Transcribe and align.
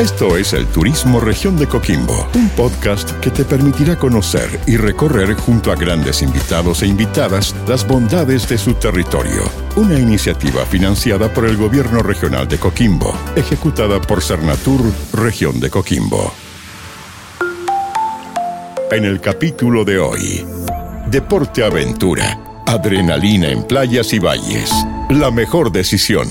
Esto 0.00 0.38
es 0.38 0.54
el 0.54 0.66
Turismo 0.66 1.20
Región 1.20 1.58
de 1.58 1.66
Coquimbo, 1.66 2.26
un 2.34 2.48
podcast 2.48 3.10
que 3.20 3.28
te 3.28 3.44
permitirá 3.44 3.96
conocer 3.96 4.58
y 4.66 4.78
recorrer 4.78 5.34
junto 5.34 5.70
a 5.70 5.76
grandes 5.76 6.22
invitados 6.22 6.82
e 6.82 6.86
invitadas 6.86 7.54
las 7.68 7.86
bondades 7.86 8.48
de 8.48 8.56
su 8.56 8.72
territorio. 8.72 9.42
Una 9.76 9.98
iniciativa 9.98 10.64
financiada 10.64 11.30
por 11.30 11.44
el 11.44 11.58
Gobierno 11.58 12.02
Regional 12.02 12.48
de 12.48 12.56
Coquimbo, 12.56 13.14
ejecutada 13.36 14.00
por 14.00 14.22
Cernatur 14.22 14.80
Región 15.12 15.60
de 15.60 15.68
Coquimbo. 15.68 16.32
En 18.90 19.04
el 19.04 19.20
capítulo 19.20 19.84
de 19.84 19.98
hoy, 19.98 20.46
Deporte 21.08 21.62
Aventura, 21.62 22.62
adrenalina 22.66 23.50
en 23.50 23.64
playas 23.64 24.14
y 24.14 24.18
valles, 24.18 24.70
la 25.10 25.30
mejor 25.30 25.70
decisión. 25.70 26.28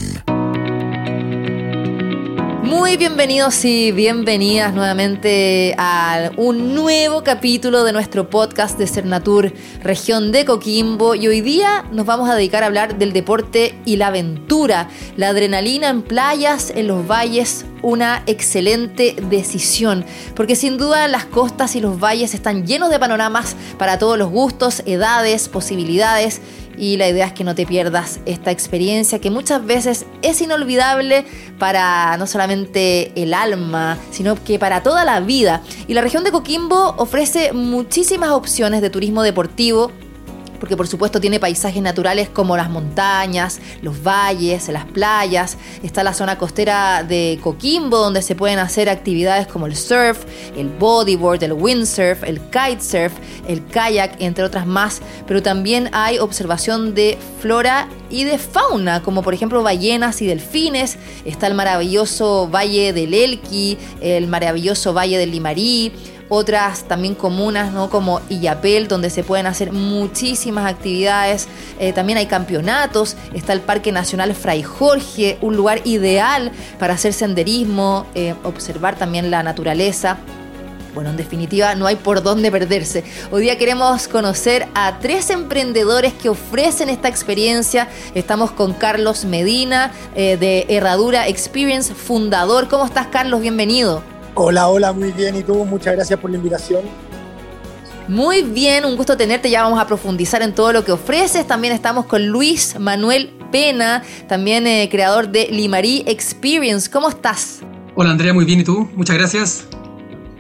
Muy 2.70 2.98
bienvenidos 2.98 3.66
y 3.66 3.92
bienvenidas 3.92 4.76
nuevamente 4.76 5.74
a 5.80 6.30
un 6.38 6.76
nuevo 6.76 7.24
capítulo 7.24 7.84
de 7.84 7.92
nuestro 7.92 8.30
podcast 8.30 8.78
de 8.78 8.86
Cernatur 8.86 9.52
Región 9.82 10.32
de 10.32 10.46
Coquimbo. 10.46 11.16
Y 11.16 11.28
hoy 11.28 11.42
día 11.42 11.84
nos 11.92 12.06
vamos 12.06 12.30
a 12.30 12.36
dedicar 12.36 12.62
a 12.62 12.68
hablar 12.68 13.00
del 13.00 13.12
deporte 13.12 13.76
y 13.86 13.96
la 13.96 14.08
aventura, 14.08 14.88
la 15.18 15.30
adrenalina 15.30 15.90
en 15.90 16.04
playas, 16.04 16.70
en 16.70 16.86
los 16.86 17.08
valles, 17.08 17.66
una 17.82 18.22
excelente 18.28 19.16
decisión, 19.32 20.06
porque 20.36 20.56
sin 20.56 20.78
duda 20.78 21.08
las 21.08 21.26
costas 21.26 21.76
y 21.76 21.82
los 21.82 22.00
valles 22.00 22.36
están 22.36 22.68
llenos 22.68 22.92
de 22.92 23.00
panoramas 23.00 23.56
para 23.80 23.98
todos 23.98 24.16
los 24.16 24.30
gustos, 24.30 24.84
edades, 24.86 25.50
posibilidades 25.50 26.40
y 26.80 26.98
la 26.98 27.10
idea 27.10 27.26
es 27.26 27.34
que 27.34 27.44
no 27.44 27.54
te 27.54 27.66
pierdas 27.66 28.22
esta 28.26 28.52
experiencia 28.52 29.20
que 29.20 29.30
muchas 29.30 29.66
veces 29.66 30.06
es 30.22 30.42
inolvidable 30.42 31.26
para 31.60 32.16
no 32.18 32.26
solamente 32.26 33.12
el 33.22 33.34
alma, 33.34 33.98
sino 34.12 34.42
que 34.42 34.58
para 34.58 34.82
toda 34.82 35.04
la 35.04 35.20
vida. 35.20 35.62
Y 35.88 35.94
la 35.94 36.02
región 36.02 36.24
de 36.24 36.32
Coquimbo 36.32 36.96
ofrece 36.98 37.52
muchísimas 37.52 38.30
opciones 38.30 38.82
de 38.82 38.90
turismo 38.90 39.24
deportivo 39.24 39.92
porque 40.60 40.78
por 40.78 40.88
supuesto 40.88 41.20
tiene 41.22 41.40
paisajes 41.40 41.82
naturales 41.82 42.30
como 42.30 42.58
las 42.58 42.70
montañas, 42.70 43.60
los 43.82 44.04
valles, 44.04 44.68
las 44.70 44.86
playas. 44.86 45.58
Está 45.84 46.04
la 46.04 46.14
zona 46.14 46.38
costera 46.38 47.04
de 47.04 47.40
Coquimbo, 47.42 47.98
donde 47.98 48.22
se 48.22 48.36
pueden 48.36 48.60
hacer 48.60 48.90
actividades 48.90 49.48
como 49.48 49.66
el 49.66 49.76
surf, 49.76 50.26
el 50.56 50.70
bodyboard, 50.70 51.44
el 51.44 51.54
windsurf, 51.54 52.24
el 52.24 52.40
kitesurf, 52.40 53.14
el 53.48 53.66
kayak, 53.68 54.16
entre 54.20 54.44
otras 54.44 54.66
más. 54.66 55.02
Pero 55.28 55.42
también 55.42 55.90
hay 55.94 56.20
observación 56.20 56.94
de 56.94 57.18
flora 57.42 57.88
y 58.10 58.24
de 58.24 58.38
fauna, 58.38 59.02
como 59.02 59.22
por 59.22 59.34
ejemplo 59.34 59.64
ballenas 59.64 60.22
y 60.22 60.28
delfines. 60.28 60.98
Está 61.26 61.48
el 61.48 61.54
maravilloso 61.54 62.50
Valle 62.50 62.94
del 62.94 63.14
Elqui, 63.14 63.78
el 64.02 64.28
maravilloso 64.28 64.94
Valle 64.94 65.18
del 65.18 65.32
Limarí 65.32 65.94
otras 66.30 66.84
también 66.84 67.16
comunas, 67.16 67.74
¿no? 67.74 67.90
Como 67.90 68.22
Illapel, 68.30 68.88
donde 68.88 69.10
se 69.10 69.24
pueden 69.24 69.48
hacer 69.48 69.74
muchísimas 69.74 70.72
actividades. 70.72 71.48
Eh, 71.80 71.92
también 71.92 72.18
hay 72.18 72.28
campeonatos. 72.28 73.18
Está 73.34 73.54
el 73.54 73.62
Parque 73.62 73.92
Nacional 73.92 74.34
Fray 74.36 74.64
Jorge, 74.64 75.38
un 75.42 75.58
lugar 75.58 75.82
ideal 75.86 76.52
para 76.78 76.94
hacer 76.94 77.14
senderismo, 77.14 78.06
eh, 78.14 78.36
observar 78.44 78.96
también 78.96 79.32
la 79.32 79.44
naturaleza. 79.44 80.20
Bueno, 80.94 81.12
en 81.12 81.18
definitiva, 81.18 81.76
no 81.76 81.86
hay 81.86 81.96
por 81.96 82.24
dónde 82.24 82.52
perderse. 82.52 83.04
Hoy 83.32 83.44
día 83.44 83.58
queremos 83.58 84.08
conocer 84.08 84.68
a 84.74 85.00
tres 85.00 85.30
emprendedores 85.30 86.14
que 86.14 86.30
ofrecen 86.30 86.90
esta 86.90 87.08
experiencia. 87.08 87.88
Estamos 88.16 88.52
con 88.52 88.74
Carlos 88.74 89.24
Medina 89.26 89.92
eh, 90.16 90.38
de 90.38 90.66
Herradura 90.68 91.28
Experience, 91.28 91.94
fundador. 91.94 92.68
¿Cómo 92.68 92.86
estás, 92.86 93.08
Carlos? 93.08 93.42
Bienvenido. 93.42 94.19
Hola, 94.36 94.70
hola, 94.70 94.94
muy 94.94 95.12
bien. 95.12 95.36
¿Y 95.36 95.44
tú? 95.44 95.66
Muchas 95.66 95.94
gracias 95.96 96.20
por 96.20 96.30
la 96.30 96.38
invitación. 96.38 96.82
Muy 98.08 98.42
bien, 98.42 98.86
un 98.86 98.96
gusto 98.96 99.16
tenerte. 99.16 99.50
Ya 99.50 99.62
vamos 99.62 99.80
a 99.80 99.86
profundizar 99.86 100.42
en 100.42 100.56
todo 100.56 100.74
lo 100.74 100.84
que 100.84 100.92
ofreces. 100.92 101.46
También 101.46 101.74
estamos 101.74 102.06
con 102.06 102.28
Luis 102.28 102.80
Manuel 102.80 103.32
Pena, 103.52 104.04
también 104.28 104.66
eh, 104.66 104.90
creador 104.90 105.30
de 105.30 105.48
Limarí 105.52 106.04
Experience. 106.08 106.90
¿Cómo 106.90 107.10
estás? 107.10 107.60
Hola 107.96 108.12
Andrea, 108.12 108.34
muy 108.34 108.46
bien. 108.46 108.62
¿Y 108.62 108.64
tú? 108.64 108.90
Muchas 108.96 109.16
gracias. 109.16 109.66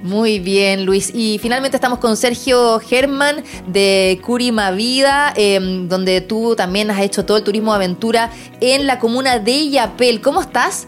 Muy 0.02 0.40
bien, 0.40 0.86
Luis. 0.86 1.12
Y 1.14 1.40
finalmente 1.40 1.76
estamos 1.76 2.00
con 2.00 2.16
Sergio 2.16 2.80
Germán 2.80 3.44
de 3.68 4.20
Curima 4.26 4.72
Vida, 4.72 5.34
em, 5.36 5.90
donde 5.90 6.22
tú 6.22 6.56
también 6.56 6.90
has 6.90 7.02
hecho 7.02 7.26
todo 7.26 7.38
el 7.38 7.44
turismo 7.44 7.72
de 7.74 7.76
aventura 7.76 8.32
en 8.62 8.88
la 8.88 8.98
comuna 8.98 9.40
de 9.40 9.52
Illapel. 9.52 10.22
¿Cómo 10.22 10.42
estás? 10.42 10.88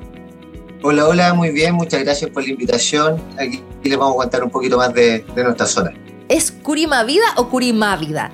Hola, 0.83 1.07
hola, 1.07 1.33
muy 1.35 1.51
bien, 1.51 1.75
muchas 1.75 2.03
gracias 2.03 2.31
por 2.31 2.41
la 2.41 2.49
invitación. 2.49 3.21
Aquí 3.37 3.61
les 3.83 3.97
vamos 3.99 4.15
a 4.15 4.17
contar 4.17 4.43
un 4.43 4.49
poquito 4.49 4.77
más 4.77 4.91
de, 4.95 5.23
nuestra 5.35 5.67
zona. 5.67 5.93
¿Es 6.27 6.51
Curimavida 6.51 7.25
o 7.35 7.49
Curimávida? 7.49 8.31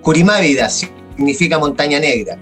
Curimávida 0.00 0.68
significa 0.68 1.58
montaña 1.58 1.98
negra. 1.98 2.38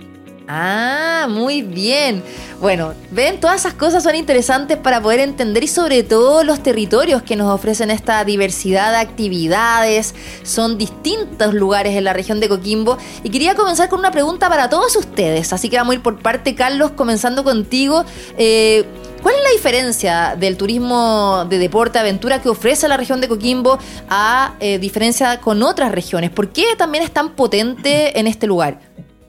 Ah, 0.49 1.27
muy 1.31 1.63
bien. 1.63 2.23
Bueno, 2.61 2.93
ven, 3.11 3.41
todas 3.41 3.61
esas 3.61 3.73
cosas 3.73 4.03
son 4.03 4.17
interesantes 4.17 4.77
para 4.77 5.01
poder 5.01 5.21
entender 5.21 5.65
y 5.65 5.69
sobre 5.69 6.03
todo 6.03 6.45
los 6.45 6.63
territorios 6.63 7.23
que 7.23 7.35
nos 7.35 7.51
ofrecen 7.51 7.91
esta 7.91 8.23
diversidad 8.25 8.93
de 8.93 8.99
actividades. 8.99 10.15
Son 10.43 10.77
distintos 10.77 11.55
lugares 11.55 11.97
en 11.97 12.05
la 12.05 12.13
región 12.13 12.39
de 12.41 12.51
Coquimbo. 12.51 12.99
Y 13.23 13.31
quería 13.31 13.55
comenzar 13.55 13.89
con 13.89 14.01
una 14.01 14.11
pregunta 14.11 14.51
para 14.51 14.69
todos 14.69 14.95
ustedes. 14.97 15.55
Así 15.55 15.71
que 15.71 15.79
vamos 15.79 15.93
a 15.93 15.95
ir 15.97 16.03
por 16.03 16.19
parte, 16.19 16.55
Carlos, 16.55 16.91
comenzando 16.91 17.45
contigo. 17.45 18.05
Eh, 18.37 18.85
¿Cuál 19.23 19.35
es 19.35 19.43
la 19.43 19.51
diferencia 19.51 20.37
del 20.39 20.57
turismo 20.57 21.45
de 21.49 21.59
deporte, 21.59 21.99
aventura 21.99 22.41
que 22.41 22.49
ofrece 22.49 22.87
la 22.87 22.97
región 22.97 23.21
de 23.21 23.29
Coquimbo 23.29 23.79
a 24.09 24.57
eh, 24.61 24.79
diferencia 24.79 25.41
con 25.41 25.63
otras 25.63 25.91
regiones? 25.91 26.31
¿Por 26.31 26.53
qué 26.53 26.65
también 26.77 27.03
es 27.03 27.13
tan 27.13 27.35
potente 27.35 28.19
en 28.19 28.27
este 28.29 28.47
lugar? 28.47 28.81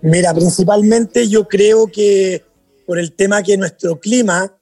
Mira, 0.02 0.34
principalmente 0.34 1.28
yo 1.28 1.48
creo 1.48 1.88
que 1.88 2.46
por 2.86 3.00
el 3.00 3.14
tema 3.14 3.42
que 3.42 3.58
nuestro 3.58 4.00
clima, 4.00 4.56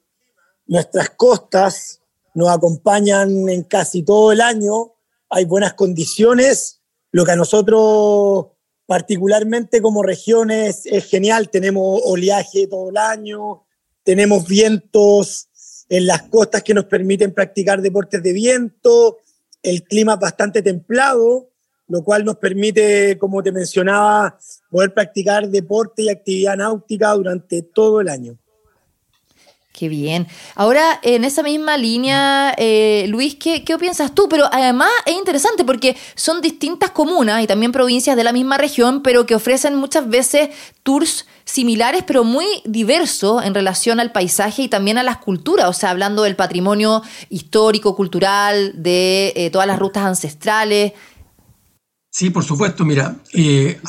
nuestras 0.66 1.10
costas 1.10 2.00
nos 2.34 2.48
acompañan 2.48 3.48
en 3.48 3.62
casi 3.64 4.02
todo 4.02 4.32
el 4.32 4.40
año, 4.40 4.94
hay 5.28 5.44
buenas 5.44 5.74
condiciones, 5.74 6.80
lo 7.12 7.24
que 7.24 7.32
a 7.32 7.36
nosotros 7.36 8.46
particularmente 8.86 9.82
como 9.82 10.02
regiones 10.02 10.86
es 10.86 11.04
genial, 11.04 11.50
tenemos 11.50 12.00
oleaje 12.04 12.66
todo 12.66 12.88
el 12.88 12.96
año, 12.96 13.66
tenemos 14.08 14.48
vientos 14.48 15.50
en 15.90 16.06
las 16.06 16.22
costas 16.22 16.62
que 16.62 16.72
nos 16.72 16.86
permiten 16.86 17.34
practicar 17.34 17.82
deportes 17.82 18.22
de 18.22 18.32
viento, 18.32 19.18
el 19.62 19.82
clima 19.82 20.14
es 20.14 20.18
bastante 20.18 20.62
templado, 20.62 21.50
lo 21.88 22.02
cual 22.02 22.24
nos 22.24 22.36
permite, 22.36 23.18
como 23.18 23.42
te 23.42 23.52
mencionaba, 23.52 24.38
poder 24.70 24.94
practicar 24.94 25.50
deporte 25.50 26.04
y 26.04 26.08
actividad 26.08 26.56
náutica 26.56 27.12
durante 27.12 27.60
todo 27.60 28.00
el 28.00 28.08
año. 28.08 28.38
Qué 29.78 29.88
bien. 29.88 30.26
Ahora, 30.56 30.98
en 31.04 31.22
esa 31.22 31.44
misma 31.44 31.76
línea, 31.76 32.52
eh, 32.58 33.06
Luis, 33.10 33.36
¿qué, 33.36 33.62
¿qué 33.62 33.78
piensas 33.78 34.12
tú? 34.12 34.28
Pero 34.28 34.46
además 34.50 34.90
es 35.06 35.14
interesante 35.14 35.64
porque 35.64 35.96
son 36.16 36.40
distintas 36.40 36.90
comunas 36.90 37.44
y 37.44 37.46
también 37.46 37.70
provincias 37.70 38.16
de 38.16 38.24
la 38.24 38.32
misma 38.32 38.58
región, 38.58 39.04
pero 39.04 39.24
que 39.24 39.36
ofrecen 39.36 39.76
muchas 39.76 40.08
veces 40.08 40.48
tours 40.82 41.26
similares, 41.44 42.02
pero 42.04 42.24
muy 42.24 42.44
diversos 42.64 43.44
en 43.44 43.54
relación 43.54 44.00
al 44.00 44.10
paisaje 44.10 44.62
y 44.62 44.68
también 44.68 44.98
a 44.98 45.04
las 45.04 45.18
culturas, 45.18 45.68
o 45.68 45.72
sea, 45.72 45.90
hablando 45.90 46.24
del 46.24 46.34
patrimonio 46.34 47.00
histórico, 47.30 47.94
cultural, 47.94 48.82
de 48.82 49.32
eh, 49.36 49.50
todas 49.50 49.68
las 49.68 49.78
rutas 49.78 50.02
ancestrales. 50.02 50.92
Sí, 52.10 52.30
por 52.30 52.42
supuesto, 52.42 52.84
mira, 52.84 53.14
eh, 53.32 53.80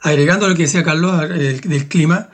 agregando 0.00 0.48
lo 0.48 0.54
que 0.54 0.62
decía 0.62 0.82
Carlos 0.82 1.28
del 1.28 1.86
clima, 1.88 2.30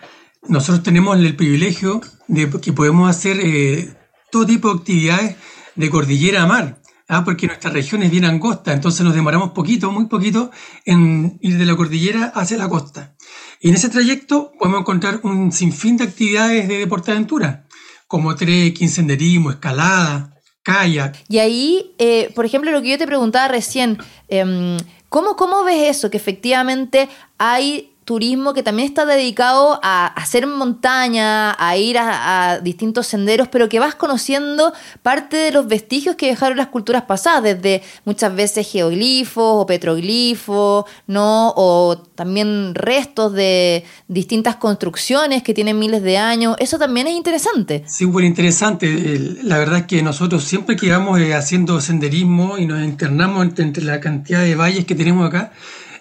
nosotros 0.46 0.82
tenemos 0.82 1.18
el 1.18 1.36
privilegio 1.36 2.00
de 2.26 2.50
que 2.60 2.72
podemos 2.72 3.08
hacer 3.10 3.38
eh, 3.40 3.94
todo 4.30 4.46
tipo 4.46 4.68
de 4.68 4.78
actividades 4.78 5.36
de 5.74 5.90
cordillera 5.90 6.42
a 6.42 6.46
mar, 6.46 6.82
¿ah? 7.08 7.24
porque 7.24 7.46
nuestra 7.46 7.70
región 7.70 8.02
es 8.02 8.10
bien 8.10 8.24
angosta, 8.24 8.72
entonces 8.72 9.02
nos 9.02 9.14
demoramos 9.14 9.50
poquito, 9.50 9.90
muy 9.90 10.06
poquito, 10.06 10.50
en 10.84 11.38
ir 11.40 11.56
de 11.58 11.66
la 11.66 11.76
cordillera 11.76 12.32
hacia 12.34 12.58
la 12.58 12.68
costa. 12.68 13.16
Y 13.60 13.70
en 13.70 13.74
ese 13.74 13.88
trayecto 13.88 14.52
podemos 14.58 14.80
encontrar 14.80 15.20
un 15.22 15.52
sinfín 15.52 15.96
de 15.96 16.04
actividades 16.04 16.68
de 16.68 16.78
deporte 16.78 17.10
de 17.10 17.16
aventura, 17.16 17.66
como 18.06 18.34
trekking, 18.34 18.88
senderismo, 18.88 19.50
escalada, 19.50 20.34
kayak. 20.62 21.24
Y 21.28 21.38
ahí, 21.38 21.94
eh, 21.98 22.30
por 22.34 22.44
ejemplo, 22.44 22.70
lo 22.70 22.82
que 22.82 22.90
yo 22.90 22.98
te 22.98 23.06
preguntaba 23.06 23.48
recién, 23.48 23.98
em, 24.28 24.78
¿Cómo, 25.08 25.36
¿Cómo 25.36 25.64
ves 25.64 25.96
eso? 25.96 26.10
Que 26.10 26.18
efectivamente 26.18 27.08
hay 27.38 27.94
turismo 28.08 28.54
que 28.54 28.62
también 28.62 28.88
está 28.88 29.04
dedicado 29.04 29.78
a 29.82 30.06
hacer 30.06 30.46
montaña, 30.46 31.54
a 31.62 31.76
ir 31.76 31.98
a, 31.98 32.58
distintos 32.62 33.06
senderos, 33.06 33.48
pero 33.48 33.68
que 33.68 33.78
vas 33.78 33.94
conociendo 33.94 34.72
parte 35.02 35.36
de 35.36 35.52
los 35.52 35.68
vestigios 35.68 36.16
que 36.16 36.28
dejaron 36.28 36.56
las 36.56 36.68
culturas 36.68 37.02
pasadas, 37.02 37.42
desde 37.42 37.82
muchas 38.06 38.34
veces 38.34 38.66
geoglifos 38.66 39.62
o 39.62 39.66
petroglifos, 39.66 40.86
¿no? 41.06 41.52
O 41.54 41.98
también 42.14 42.74
restos 42.74 43.34
de 43.34 43.84
distintas 44.08 44.56
construcciones 44.56 45.42
que 45.42 45.52
tienen 45.52 45.78
miles 45.78 46.02
de 46.02 46.16
años. 46.16 46.56
Eso 46.60 46.78
también 46.78 47.08
es 47.08 47.12
interesante. 47.12 47.84
Muy 48.00 48.24
interesante. 48.24 49.36
La 49.42 49.58
verdad 49.58 49.80
es 49.80 49.86
que 49.86 50.02
nosotros 50.02 50.44
siempre 50.44 50.76
que 50.76 50.90
vamos 50.90 51.20
eh, 51.20 51.34
haciendo 51.34 51.78
senderismo 51.82 52.56
y 52.56 52.64
nos 52.64 52.82
internamos 52.82 53.46
entre 53.58 53.84
la 53.84 54.00
cantidad 54.00 54.40
de 54.40 54.54
valles 54.54 54.86
que 54.86 54.94
tenemos 54.94 55.28
acá, 55.28 55.52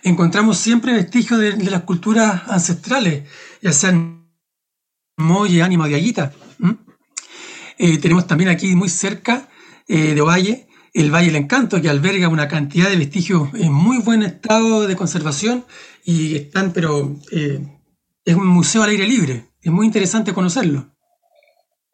encontramos 0.04 0.58
siempre 0.58 0.94
vestigios 0.94 1.40
de, 1.40 1.58
las 1.70 1.84
culturas 1.84 2.44
ancestrales, 2.48 3.24
ya 3.62 3.74
sean 3.74 4.28
Molle, 5.18 5.64
Ánima 5.64 5.88
de. 5.88 6.34
Eh, 7.78 7.98
tenemos 8.00 8.26
también 8.26 8.50
aquí 8.50 8.76
muy 8.76 8.90
cerca 8.90 9.50
eh, 9.88 10.16
de 10.16 10.22
Ovalle 10.22 10.68
el 10.98 11.14
Valle 11.14 11.28
del 11.28 11.36
Encanto, 11.36 11.80
que 11.80 11.90
alberga 11.90 12.28
una 12.28 12.48
cantidad 12.48 12.90
de 12.90 12.96
vestigios 12.96 13.50
en 13.54 13.72
muy 13.72 14.00
buen 14.00 14.24
estado 14.24 14.88
de 14.88 14.96
conservación 14.96 15.64
y 16.04 16.36
están, 16.36 16.74
pero 16.74 17.16
eh, 17.32 17.64
es 18.26 18.36
un 18.36 18.48
museo 18.48 18.82
al 18.82 18.90
aire 18.90 19.06
libre. 19.06 19.52
Es 19.62 19.72
muy 19.72 19.86
interesante 19.86 20.34
conocerlo. 20.34 20.97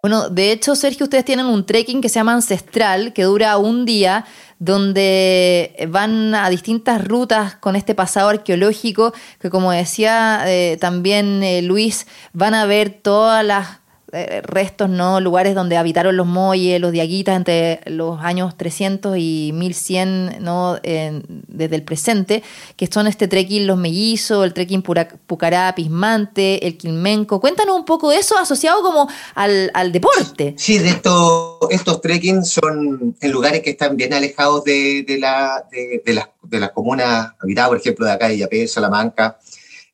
Bueno, 0.04 0.30
de 0.30 0.52
hecho, 0.52 0.76
Sergio, 0.76 1.06
ustedes 1.06 1.24
tienen 1.24 1.46
un 1.46 1.66
trekking 1.66 2.02
que 2.02 2.10
se 2.10 2.16
llama 2.16 2.34
Ancestral, 2.34 3.14
que 3.14 3.24
dura 3.24 3.56
un 3.56 3.86
día, 3.86 4.26
donde 4.60 5.74
van 5.88 6.36
a 6.36 6.50
distintas 6.50 7.08
rutas 7.08 7.56
con 7.56 7.78
este 7.78 7.96
pasado 7.96 8.28
arqueológico, 8.28 9.14
que 9.40 9.50
como 9.50 9.72
decía 9.72 10.44
eh, 10.46 10.76
también 10.76 11.42
eh, 11.42 11.62
Luis, 11.62 12.06
van 12.34 12.54
a 12.54 12.66
ver 12.66 12.90
todas 12.90 13.46
las 13.46 13.80
eh, 14.16 14.42
restos, 14.44 14.90
¿no? 14.90 15.20
Lugares 15.20 15.56
donde 15.56 15.76
habitaron 15.76 16.16
los 16.16 16.28
moyes, 16.28 16.80
los 16.80 16.92
diaguitas 16.92 17.36
entre 17.36 17.82
los 17.86 18.22
años 18.22 18.56
300 18.56 19.18
y 19.18 19.52
1100, 19.54 20.38
¿no? 20.40 20.76
desde 20.84 21.76
el 21.76 21.84
presente, 21.84 22.44
que 22.76 22.88
son 22.88 23.08
este 23.08 23.28
trekking 23.28 23.66
Los 23.66 23.78
Mellizos, 23.78 24.46
el 24.46 24.54
trekking 24.54 24.84
Pucará, 24.84 25.74
Pismante, 25.76 26.68
el 26.68 26.78
Quilmenco. 26.78 27.40
Cuéntanos 27.40 27.76
un 27.76 27.86
poco 27.86 28.12
de 28.12 28.18
eso 28.18 28.38
asociado 28.38 28.84
como 28.84 29.10
al, 29.34 29.92
deporte. 29.92 30.54
Sí, 30.58 30.78
de 30.78 30.90
estos, 30.90 31.58
estos 31.72 32.00
trekking 32.02 32.46
son 32.46 33.16
en 33.20 33.32
lugares 33.32 33.62
que 33.62 33.72
están 33.72 33.98
bien 33.98 34.14
alejados 34.14 34.64
de, 34.64 35.06
la, 35.20 35.66
de, 35.72 36.14
las, 36.14 36.30
de 36.44 36.60
las 36.60 36.72
comunas 36.72 37.32
habitadas, 37.40 37.70
por 37.70 37.78
ejemplo, 37.78 38.06
de 38.06 38.12
acá 38.12 38.28
de 38.28 38.38
Yapé, 38.38 38.68
Salamanca. 38.68 39.40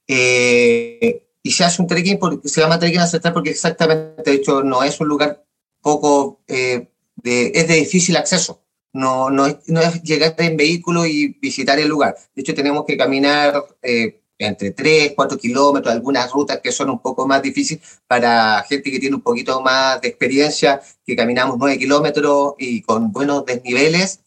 Eh, 0.08 1.24
y 1.44 1.52
se 1.52 1.64
hace 1.64 1.82
un 1.82 1.88
trekking, 1.88 2.20
porque, 2.20 2.48
se 2.48 2.62
llama 2.62 2.80
trekking 2.80 3.00
ancestral 3.00 3.34
porque 3.34 3.52
exactamente, 3.52 4.24
de 4.24 4.34
hecho, 4.34 4.64
no 4.64 4.84
es 4.84 5.00
un 5.00 5.08
lugar 5.08 5.46
poco, 5.82 6.42
eh, 6.48 6.90
de, 7.16 7.52
es 7.56 7.68
de 7.68 7.76
difícil 7.76 8.18
acceso. 8.18 8.64
No, 8.92 9.30
no, 9.30 9.46
es, 9.46 9.58
no 9.68 9.82
es 9.82 10.02
llegar 10.02 10.36
en 10.40 10.58
vehículo 10.58 11.06
y 11.06 11.38
visitar 11.40 11.80
el 11.80 11.88
lugar. 11.88 12.16
De 12.36 12.42
hecho, 12.42 12.56
tenemos 12.56 12.86
que 12.86 12.98
caminar 12.98 13.64
eh, 13.82 14.22
entre 14.38 14.72
3, 14.72 15.14
4 15.16 15.38
kilómetros, 15.38 15.94
algunas 15.94 16.32
rutas 16.32 16.60
que 16.62 16.72
son 16.72 16.90
un 16.90 17.00
poco 17.00 17.28
más 17.28 17.42
difíciles 17.42 17.84
para 18.08 18.64
gente 18.68 18.92
que 18.92 19.00
tiene 19.00 19.16
un 19.16 19.22
poquito 19.22 19.62
más 19.62 20.02
de 20.02 20.08
experiencia, 20.08 20.82
que 21.06 21.16
caminamos 21.16 21.58
9 21.60 21.78
kilómetros 21.78 22.56
y 22.58 22.82
con 22.82 23.12
buenos 23.12 23.46
desniveles. 23.46 24.22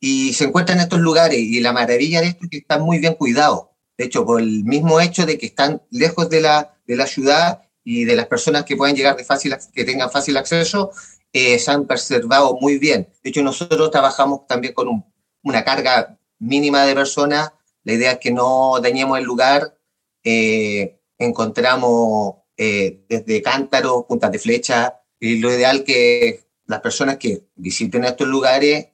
Y 0.00 0.34
se 0.34 0.44
encuentran 0.44 0.78
en 0.78 0.84
estos 0.84 1.00
lugares 1.00 1.38
y 1.38 1.60
la 1.60 1.72
maravilla 1.72 2.20
de 2.20 2.28
esto 2.28 2.44
es 2.44 2.50
que 2.50 2.58
están 2.58 2.82
muy 2.82 2.98
bien 2.98 3.14
cuidados 3.14 3.73
de 3.96 4.04
hecho, 4.04 4.24
por 4.24 4.40
el 4.40 4.64
mismo 4.64 5.00
hecho 5.00 5.24
de 5.26 5.38
que 5.38 5.46
están 5.46 5.82
lejos 5.90 6.28
de 6.28 6.40
la, 6.40 6.76
de 6.86 6.96
la 6.96 7.06
ciudad 7.06 7.62
y 7.84 8.04
de 8.04 8.16
las 8.16 8.26
personas 8.26 8.64
que 8.64 8.76
puedan 8.76 8.96
llegar 8.96 9.16
de 9.16 9.24
fácil, 9.24 9.54
que 9.72 9.84
tengan 9.84 10.10
fácil 10.10 10.36
acceso, 10.36 10.90
eh, 11.32 11.58
se 11.58 11.70
han 11.70 11.86
preservado 11.86 12.56
muy 12.60 12.78
bien. 12.78 13.08
De 13.22 13.30
hecho, 13.30 13.42
nosotros 13.42 13.90
trabajamos 13.90 14.46
también 14.46 14.74
con 14.74 15.04
una 15.42 15.64
carga 15.64 16.18
mínima 16.38 16.84
de 16.84 16.94
personas. 16.94 17.52
La 17.84 17.92
idea 17.92 18.12
es 18.12 18.18
que 18.18 18.32
no 18.32 18.80
dañemos 18.80 19.18
el 19.18 19.24
lugar. 19.24 19.76
Eh, 20.24 21.00
encontramos 21.18 22.36
eh, 22.56 23.04
desde 23.08 23.42
cántaros, 23.42 24.04
puntas 24.04 24.32
de 24.32 24.38
flecha, 24.38 25.00
y 25.20 25.38
lo 25.38 25.52
ideal 25.52 25.84
que 25.84 26.44
las 26.66 26.80
personas 26.80 27.18
que 27.18 27.46
visiten 27.54 28.04
estos 28.04 28.26
lugares 28.26 28.88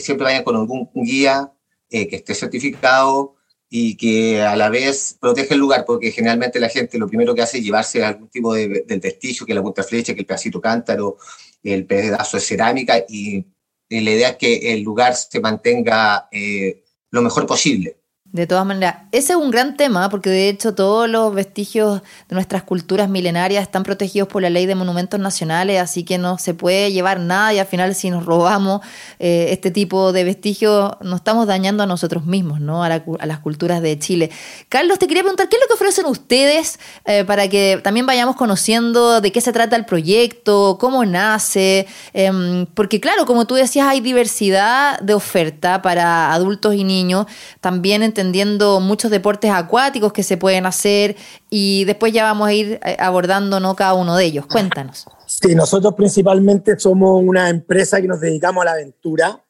siempre 0.00 0.24
vayan 0.24 0.44
con 0.44 0.56
algún 0.56 0.88
guía 0.94 1.52
que 1.90 2.08
esté 2.16 2.34
certificado, 2.34 3.34
y 3.76 3.96
que 3.96 4.40
a 4.40 4.54
la 4.54 4.68
vez 4.68 5.16
protege 5.18 5.54
el 5.54 5.58
lugar, 5.58 5.84
porque 5.84 6.12
generalmente 6.12 6.60
la 6.60 6.68
gente 6.68 6.96
lo 6.96 7.08
primero 7.08 7.34
que 7.34 7.42
hace 7.42 7.58
es 7.58 7.64
llevarse 7.64 8.04
algún 8.04 8.28
tipo 8.28 8.54
de, 8.54 8.84
del 8.86 9.00
vestigio, 9.00 9.44
que 9.44 9.52
la 9.52 9.62
punta 9.62 9.82
flecha, 9.82 10.14
que 10.14 10.20
el 10.20 10.26
pedacito 10.26 10.60
cántaro, 10.60 11.16
el 11.60 11.84
pedazo 11.84 12.36
de 12.36 12.40
cerámica, 12.40 13.04
y, 13.08 13.44
la 13.90 14.10
idea 14.12 14.28
es 14.28 14.36
que 14.36 14.72
el 14.72 14.82
lugar 14.82 15.16
se 15.16 15.40
mantenga 15.40 16.28
eh, 16.30 16.84
lo 17.10 17.20
mejor 17.20 17.48
posible. 17.48 17.96
De 18.34 18.48
todas 18.48 18.66
maneras, 18.66 18.96
ese 19.12 19.34
es 19.34 19.38
un 19.38 19.52
gran 19.52 19.76
tema 19.76 20.08
porque 20.08 20.28
de 20.28 20.48
hecho 20.48 20.74
todos 20.74 21.08
los 21.08 21.32
vestigios 21.32 22.02
de 22.28 22.34
nuestras 22.34 22.64
culturas 22.64 23.08
milenarias 23.08 23.62
están 23.62 23.84
protegidos 23.84 24.26
por 24.26 24.42
la 24.42 24.50
ley 24.50 24.66
de 24.66 24.74
monumentos 24.74 25.20
nacionales, 25.20 25.80
así 25.80 26.02
que 26.02 26.18
no 26.18 26.36
se 26.36 26.52
puede 26.52 26.90
llevar 26.90 27.20
nada 27.20 27.54
y 27.54 27.60
al 27.60 27.66
final 27.66 27.94
si 27.94 28.10
nos 28.10 28.26
robamos 28.26 28.80
eh, 29.20 29.50
este 29.50 29.70
tipo 29.70 30.12
de 30.12 30.24
vestigios 30.24 30.96
nos 31.00 31.20
estamos 31.20 31.46
dañando 31.46 31.84
a 31.84 31.86
nosotros 31.86 32.26
mismos, 32.26 32.58
¿no? 32.58 32.82
A, 32.82 32.88
las 32.88 33.38
culturas 33.38 33.80
de 33.80 34.00
Chile. 34.00 34.32
Carlos, 34.68 34.98
te 34.98 35.06
quería 35.06 35.22
preguntar, 35.22 35.48
¿qué 35.48 35.54
es 35.54 35.62
lo 35.62 35.68
que 35.68 35.74
ofrecen 35.74 36.06
ustedes 36.06 36.80
eh, 37.04 37.24
para 37.24 37.46
que 37.46 37.80
también 37.84 38.04
vayamos 38.04 38.34
conociendo 38.34 39.20
de 39.20 39.30
qué 39.30 39.40
se 39.40 39.52
trata 39.52 39.76
el 39.76 39.84
proyecto, 39.84 40.76
cómo 40.80 41.04
nace? 41.04 41.86
Em, 42.12 42.66
porque 42.74 42.98
claro, 42.98 43.26
como 43.26 43.46
tú 43.46 43.54
decías, 43.54 43.86
hay 43.86 44.00
diversidad 44.00 44.98
de 44.98 45.14
oferta 45.14 45.82
para 45.82 46.32
adultos 46.32 46.74
y 46.74 46.82
niños, 46.82 47.26
también 47.60 48.02
entendemos 48.02 48.23
entendiendo 48.24 48.80
muchos 48.80 49.10
deportes 49.10 49.50
acuáticos 49.50 50.12
que 50.12 50.22
se 50.22 50.36
pueden 50.36 50.64
hacer 50.64 51.14
y 51.50 51.84
después 51.84 52.12
ya 52.12 52.24
vamos 52.24 52.48
a 52.48 52.52
ir 52.52 52.80
eh, 52.82 52.96
abordando 52.98 53.60
¿no? 53.60 53.76
cada 53.76 53.94
uno 53.94 54.16
de 54.16 54.24
ellos. 54.24 54.46
Cuéntanos. 54.46 55.06
Sí, 55.26 55.54
nosotros 55.54 55.94
principalmente 55.94 56.78
somos 56.78 57.22
una 57.22 57.50
empresa 57.50 58.00
que 58.00 58.08
nos 58.08 58.20
dedicamos 58.20 58.62
a 58.62 58.64
la 58.66 58.72
aventura, 58.72 59.44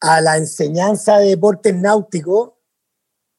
a 0.00 0.20
la 0.20 0.36
enseñanza 0.36 1.18
de 1.18 1.28
deportes 1.28 1.74
náuticos 1.74 2.50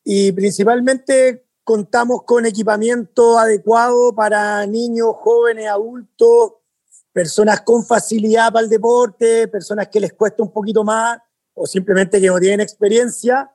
y 0.04 0.32
principalmente 0.32 1.46
contamos 1.64 2.24
con 2.24 2.46
equipamiento 2.46 3.38
adecuado 3.38 4.14
para 4.16 4.66
niños, 4.66 5.10
jóvenes, 5.16 5.68
adultos, 5.68 6.54
personas 7.14 7.62
con 7.62 7.86
facilidad 7.86 8.52
para 8.52 8.64
el 8.64 8.70
deporte, 8.70 9.48
personas 9.48 9.88
que 9.90 10.00
les 10.00 10.14
cuesta 10.14 10.44
un 10.44 10.52
poquito 10.52 10.84
más 10.84 11.20
o 11.54 11.66
simplemente 11.66 12.20
que 12.20 12.28
no 12.28 12.40
tienen 12.40 12.62
experiencia 12.62 13.55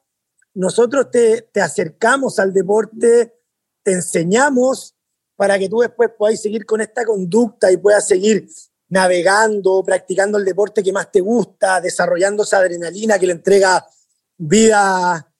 nosotros 0.55 1.11
te, 1.11 1.49
acercamos 1.61 2.39
al 2.39 2.53
deporte, 2.53 3.35
te 3.83 3.93
enseñamos 3.93 4.95
para 5.37 5.59
que 5.59 5.69
tú 5.69 5.81
después 5.81 6.11
puedas 6.19 6.41
seguir 6.41 6.67
con 6.67 6.81
esta 6.81 7.05
conducta 7.05 7.71
y 7.73 7.77
puedas 7.77 8.07
seguir 8.07 8.49
navegando, 8.89 9.83
practicando 9.85 10.39
el 10.39 10.45
deporte 10.45 10.83
que 10.83 10.93
más 10.93 11.11
te 11.11 11.21
gusta, 11.21 11.81
desarrollando 11.81 12.43
esa 12.43 12.59
adrenalina 12.59 13.19
que 13.19 13.27
le 13.27 13.33
entrega 13.33 13.87
vida 14.37 15.33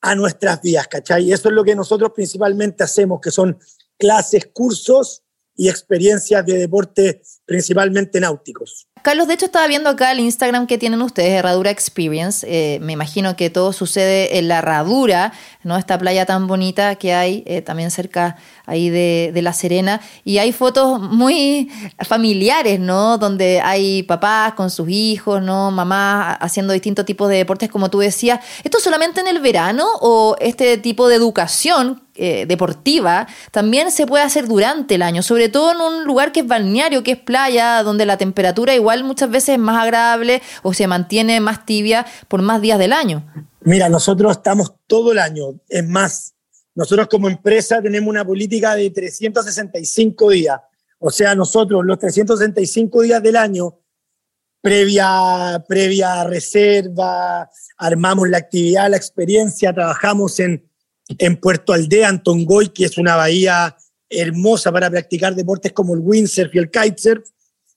a 0.00 0.14
nuestras 0.14 0.60
vidas, 0.60 0.88
¿cachai? 0.88 1.24
Y 1.24 1.32
eso 1.32 1.48
es 1.48 1.54
lo 1.54 1.64
que 1.64 1.74
nosotros 1.74 2.12
principalmente 2.12 2.84
hacemos, 2.84 3.20
que 3.20 3.30
son 3.30 3.58
clases, 3.96 4.46
cursos 4.52 5.22
y 5.58 5.68
experiencias 5.68 6.46
de 6.46 6.56
deporte 6.56 7.20
principalmente 7.44 8.20
náuticos. 8.20 8.86
Carlos, 9.02 9.26
de 9.26 9.34
hecho 9.34 9.46
estaba 9.46 9.66
viendo 9.66 9.90
acá 9.90 10.12
el 10.12 10.20
Instagram 10.20 10.66
que 10.66 10.78
tienen 10.78 11.02
ustedes, 11.02 11.32
Herradura 11.32 11.70
Experience. 11.70 12.46
Eh, 12.48 12.78
me 12.80 12.92
imagino 12.92 13.36
que 13.36 13.50
todo 13.50 13.72
sucede 13.72 14.38
en 14.38 14.48
la 14.48 14.58
Herradura, 14.58 15.32
¿no? 15.64 15.76
Esta 15.76 15.98
playa 15.98 16.26
tan 16.26 16.46
bonita 16.46 16.96
que 16.96 17.12
hay 17.12 17.42
eh, 17.46 17.62
también 17.62 17.90
cerca 17.90 18.36
ahí 18.66 18.90
de, 18.90 19.30
de, 19.32 19.42
La 19.42 19.52
Serena. 19.52 20.00
Y 20.24 20.38
hay 20.38 20.52
fotos 20.52 21.00
muy 21.00 21.70
familiares, 22.06 22.78
¿no? 22.80 23.18
Donde 23.18 23.60
hay 23.60 24.02
papás 24.04 24.54
con 24.54 24.70
sus 24.70 24.88
hijos, 24.88 25.42
¿no? 25.42 25.70
Mamás 25.70 26.36
haciendo 26.40 26.72
distintos 26.72 27.04
tipos 27.04 27.28
de 27.28 27.36
deportes, 27.36 27.70
como 27.70 27.90
tú 27.90 27.98
decías. 27.98 28.40
¿Esto 28.62 28.78
solamente 28.78 29.20
en 29.20 29.28
el 29.28 29.40
verano 29.40 29.86
o 30.00 30.36
este 30.40 30.76
tipo 30.76 31.08
de 31.08 31.16
educación 31.16 32.07
eh, 32.20 32.46
deportiva 32.46 33.28
también 33.52 33.92
se 33.92 34.04
puede 34.04 34.24
hacer 34.24 34.48
durante 34.48 34.96
el 34.96 35.02
año, 35.02 35.22
sobre 35.22 35.48
todo 35.48 35.70
en 35.70 35.80
un 35.80 36.04
lugar 36.04 36.32
que 36.32 36.40
es 36.40 36.46
balneario, 36.48 37.04
que 37.04 37.12
es 37.12 37.18
playa, 37.18 37.82
donde 37.84 38.04
la 38.06 38.16
temperatura 38.16 38.74
igual 38.74 39.04
muchas 39.04 39.30
veces 39.30 39.50
es 39.50 39.58
más 39.60 39.80
agradable 39.80 40.42
o 40.64 40.74
se 40.74 40.88
mantiene 40.88 41.38
más 41.38 41.64
tibia 41.64 42.04
por 42.26 42.42
más 42.42 42.60
días 42.60 42.80
del 42.80 42.92
año. 42.92 43.24
Mira, 43.60 43.88
nosotros 43.88 44.32
estamos 44.32 44.74
todo 44.88 45.12
el 45.12 45.18
año. 45.20 45.60
Es 45.68 45.86
más, 45.86 46.34
nosotros 46.74 47.06
como 47.08 47.28
empresa 47.28 47.80
tenemos 47.80 48.08
una 48.08 48.24
política 48.24 48.74
de 48.74 48.90
365 48.90 50.30
días. 50.30 50.60
O 50.98 51.10
sea, 51.10 51.34
nosotros 51.36 51.84
los 51.84 51.98
365 52.00 53.02
días 53.02 53.22
del 53.22 53.36
año 53.36 53.78
previa, 54.60 55.64
previa 55.68 56.24
reserva, 56.24 57.48
armamos 57.76 58.28
la 58.28 58.38
actividad, 58.38 58.90
la 58.90 58.96
experiencia, 58.96 59.72
trabajamos 59.72 60.40
en, 60.40 60.67
en 61.16 61.36
Puerto 61.36 61.72
Aldea, 61.72 62.08
en 62.08 62.22
Tongoy, 62.22 62.68
que 62.68 62.84
es 62.84 62.98
una 62.98 63.16
bahía 63.16 63.76
hermosa 64.10 64.72
para 64.72 64.90
practicar 64.90 65.34
deportes 65.34 65.72
como 65.72 65.94
el 65.94 66.00
windsurf 66.00 66.54
y 66.54 66.58
el 66.58 66.70
kitesurf. 66.70 67.28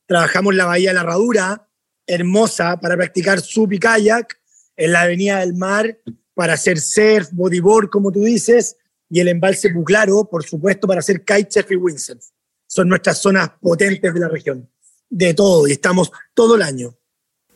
Trabajamos 0.06 0.52
en 0.52 0.58
la 0.58 0.66
bahía 0.66 0.90
de 0.90 0.96
la 0.96 1.02
Herradura, 1.02 1.68
hermosa 2.06 2.80
para 2.80 2.96
practicar 2.98 3.40
sub 3.40 3.72
y 3.72 3.80
kayak, 3.80 4.38
en 4.76 4.92
la 4.92 5.02
avenida 5.02 5.40
del 5.40 5.54
mar 5.54 5.98
para 6.34 6.54
hacer 6.54 6.80
surf, 6.80 7.30
bodyboard, 7.32 7.90
como 7.90 8.12
tú 8.12 8.24
dices, 8.24 8.78
y 9.10 9.20
el 9.20 9.28
embalse 9.28 9.70
Puclaro, 9.70 10.28
por 10.30 10.44
supuesto, 10.44 10.88
para 10.88 11.00
hacer 11.00 11.24
kitesurf 11.24 11.72
y 11.72 11.76
windsurf. 11.76 12.24
Son 12.68 12.88
nuestras 12.88 13.18
zonas 13.20 13.52
potentes 13.62 14.14
de 14.14 14.20
la 14.20 14.30
región, 14.30 14.70
de 15.10 15.34
todo, 15.34 15.68
y 15.68 15.74
estamos 15.74 16.12
todo 16.34 16.56
el 16.56 16.62
año. 16.62 16.96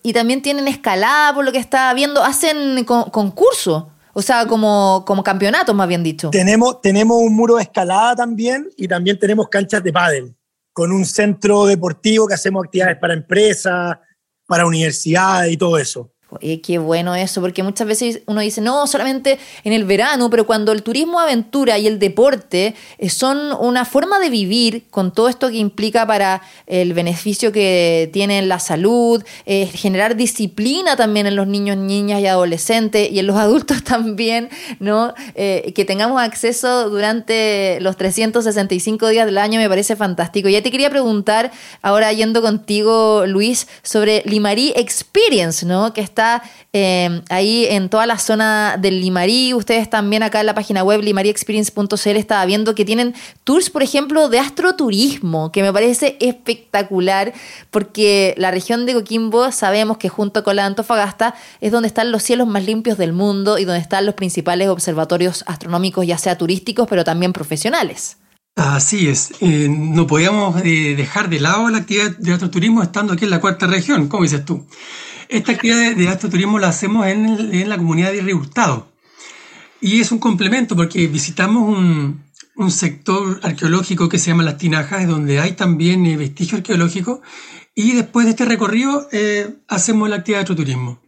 Y 0.03 0.13
también 0.13 0.41
tienen 0.41 0.67
escalada, 0.67 1.33
por 1.33 1.45
lo 1.45 1.51
que 1.51 1.57
está 1.57 1.93
viendo, 1.93 2.23
hacen 2.23 2.83
concurso. 2.83 3.91
O 4.17 4.21
sea, 4.21 4.47
como, 4.47 5.03
como 5.05 5.21
campeonatos, 5.21 5.75
más 5.75 5.89
bien 5.89 6.01
dicho. 6.01 6.29
Tenemos, 6.29 6.79
tenemos 6.79 7.17
un 7.21 7.35
muro 7.35 7.57
de 7.57 7.63
escalada 7.63 8.15
también 8.15 8.69
y 8.77 8.87
también 8.87 9.19
tenemos 9.19 9.49
canchas 9.49 9.83
de 9.83 9.91
pádel, 9.91 10.33
con 10.71 10.93
un 10.93 11.03
centro 11.05 11.65
deportivo 11.65 12.25
que 12.25 12.33
hacemos 12.33 12.63
actividades 12.63 12.97
para 12.97 13.13
empresas, 13.13 13.97
para 14.47 14.65
universidades 14.65 15.51
y 15.51 15.57
todo 15.57 15.77
eso. 15.77 16.13
Oye, 16.41 16.61
qué 16.61 16.77
bueno 16.77 17.15
eso, 17.15 17.41
porque 17.41 17.63
muchas 17.63 17.87
veces 17.87 18.21
uno 18.25 18.41
dice, 18.41 18.61
no, 18.61 18.85
solamente 18.87 19.39
en 19.63 19.73
el 19.73 19.85
verano, 19.85 20.29
pero 20.29 20.45
cuando 20.45 20.71
el 20.71 20.83
turismo 20.83 21.19
aventura 21.19 21.77
y 21.77 21.87
el 21.87 21.99
deporte 21.99 22.75
eh, 22.97 23.09
son 23.09 23.53
una 23.59 23.85
forma 23.85 24.19
de 24.19 24.29
vivir 24.29 24.85
con 24.89 25.13
todo 25.13 25.29
esto 25.29 25.49
que 25.49 25.57
implica 25.57 26.05
para 26.05 26.41
el 26.67 26.93
beneficio 26.93 27.51
que 27.51 28.09
tiene 28.13 28.39
en 28.39 28.49
la 28.49 28.59
salud, 28.59 29.23
eh, 29.45 29.67
generar 29.67 30.15
disciplina 30.15 30.95
también 30.95 31.27
en 31.27 31.35
los 31.35 31.47
niños, 31.47 31.77
niñas 31.77 32.21
y 32.21 32.27
adolescentes 32.27 33.11
y 33.11 33.19
en 33.19 33.27
los 33.27 33.35
adultos 33.45 33.83
también, 33.83 34.49
¿no? 34.79 35.13
Eh, 35.35 35.73
que 35.75 35.85
tengamos 35.85 36.21
acceso 36.21 36.89
durante 36.89 37.79
los 37.81 37.97
365 37.97 39.07
días 39.09 39.25
del 39.25 39.37
año 39.37 39.59
me 39.59 39.69
parece 39.69 39.95
fantástico. 39.95 40.49
Ya 40.49 40.61
te 40.61 40.71
quería 40.71 40.89
preguntar, 40.89 41.51
ahora 41.81 42.11
yendo 42.13 42.41
contigo, 42.41 43.25
Luis, 43.27 43.67
sobre 43.83 44.23
Limarí 44.25 44.73
Experience, 44.75 45.65
¿no? 45.65 45.93
Que 45.93 46.01
está 46.01 46.24
eh, 46.73 47.21
ahí 47.29 47.65
en 47.69 47.89
toda 47.89 48.05
la 48.05 48.17
zona 48.17 48.77
del 48.79 49.01
Limarí. 49.01 49.53
Ustedes 49.53 49.89
también 49.89 50.23
acá 50.23 50.39
en 50.39 50.45
la 50.45 50.55
página 50.55 50.83
web 50.83 51.01
limariexperience.cl 51.01 52.17
estaba 52.17 52.45
viendo 52.45 52.75
que 52.75 52.85
tienen 52.85 53.13
tours, 53.43 53.69
por 53.69 53.83
ejemplo, 53.83 54.29
de 54.29 54.39
astroturismo, 54.39 55.51
que 55.51 55.63
me 55.63 55.71
parece 55.71 56.17
espectacular 56.19 57.33
porque 57.71 58.33
la 58.37 58.51
región 58.51 58.85
de 58.85 58.93
Coquimbo 58.93 59.51
sabemos 59.51 59.97
que 59.97 60.09
junto 60.09 60.43
con 60.43 60.55
la 60.55 60.65
Antofagasta 60.65 61.35
es 61.61 61.71
donde 61.71 61.87
están 61.87 62.11
los 62.11 62.23
cielos 62.23 62.47
más 62.47 62.65
limpios 62.65 62.97
del 62.97 63.13
mundo 63.13 63.57
y 63.57 63.65
donde 63.65 63.81
están 63.81 64.05
los 64.05 64.15
principales 64.15 64.69
observatorios 64.69 65.43
astronómicos, 65.47 66.05
ya 66.05 66.17
sea 66.17 66.37
turísticos, 66.37 66.87
pero 66.89 67.03
también 67.03 67.33
profesionales. 67.33 68.17
Así 68.55 69.09
es, 69.09 69.33
eh, 69.41 69.67
no 69.69 70.07
podíamos 70.07 70.61
eh, 70.63 70.95
dejar 70.95 71.29
de 71.29 71.41
lado 71.41 71.69
la 71.69 71.79
actividad 71.79 72.15
de 72.17 72.31
astroturismo 72.31 72.81
estando 72.81 73.11
aquí 73.11 73.25
en 73.25 73.31
la 73.31 73.41
cuarta 73.41 73.67
región, 73.67 74.07
¿cómo 74.07 74.23
dices 74.23 74.45
tú? 74.45 74.65
Esta 75.29 75.53
actividad 75.53 75.95
de 75.95 76.07
astroturismo 76.07 76.59
la 76.59 76.69
hacemos 76.69 77.07
en, 77.07 77.69
la 77.69 77.77
comunidad 77.77 78.11
de 78.11 78.21
Río. 78.21 78.41
Y 79.81 80.01
es 80.01 80.11
un 80.11 80.19
complemento 80.19 80.75
porque 80.75 81.07
visitamos 81.07 81.77
un, 81.77 82.23
sector 82.69 83.39
arqueológico 83.43 84.07
que 84.07 84.17
se 84.17 84.31
llama 84.31 84.43
Las 84.43 84.57
Tinajas, 84.57 85.07
donde 85.07 85.39
hay 85.39 85.53
también 85.53 86.05
eh, 86.05 86.15
vestigio 86.15 86.57
arqueológico. 86.57 87.21
Y 87.73 87.91
después 87.91 88.25
de 88.25 88.31
este 88.31 88.45
recorrido 88.45 89.07
eh, 89.11 89.55
hacemos 89.67 90.09
la 90.09 90.17
actividad 90.17 90.39
de 90.39 90.43
astroturismo. 90.43 91.01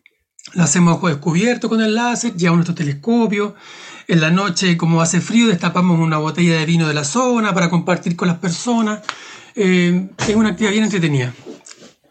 La 0.53 0.63
hacemos 0.63 1.01
a 1.03 1.07
descubierto 1.07 1.69
con 1.69 1.81
el 1.81 1.93
láser, 1.95 2.36
llevamos 2.36 2.65
nuestro 2.65 2.75
telescopio. 2.75 3.55
En 4.07 4.21
la 4.21 4.31
noche, 4.31 4.77
como 4.77 5.01
hace 5.01 5.21
frío, 5.21 5.47
destapamos 5.47 6.00
una 6.00 6.17
botella 6.17 6.57
de 6.57 6.65
vino 6.65 6.88
de 6.88 6.93
la 6.93 7.03
zona 7.03 7.53
para 7.53 7.69
compartir 7.69 8.15
con 8.15 8.27
las 8.27 8.38
personas. 8.38 9.01
Eh, 9.55 10.09
es 10.27 10.36
una 10.36 10.50
actividad 10.50 10.71
bien 10.71 10.83
entretenida. 10.83 11.33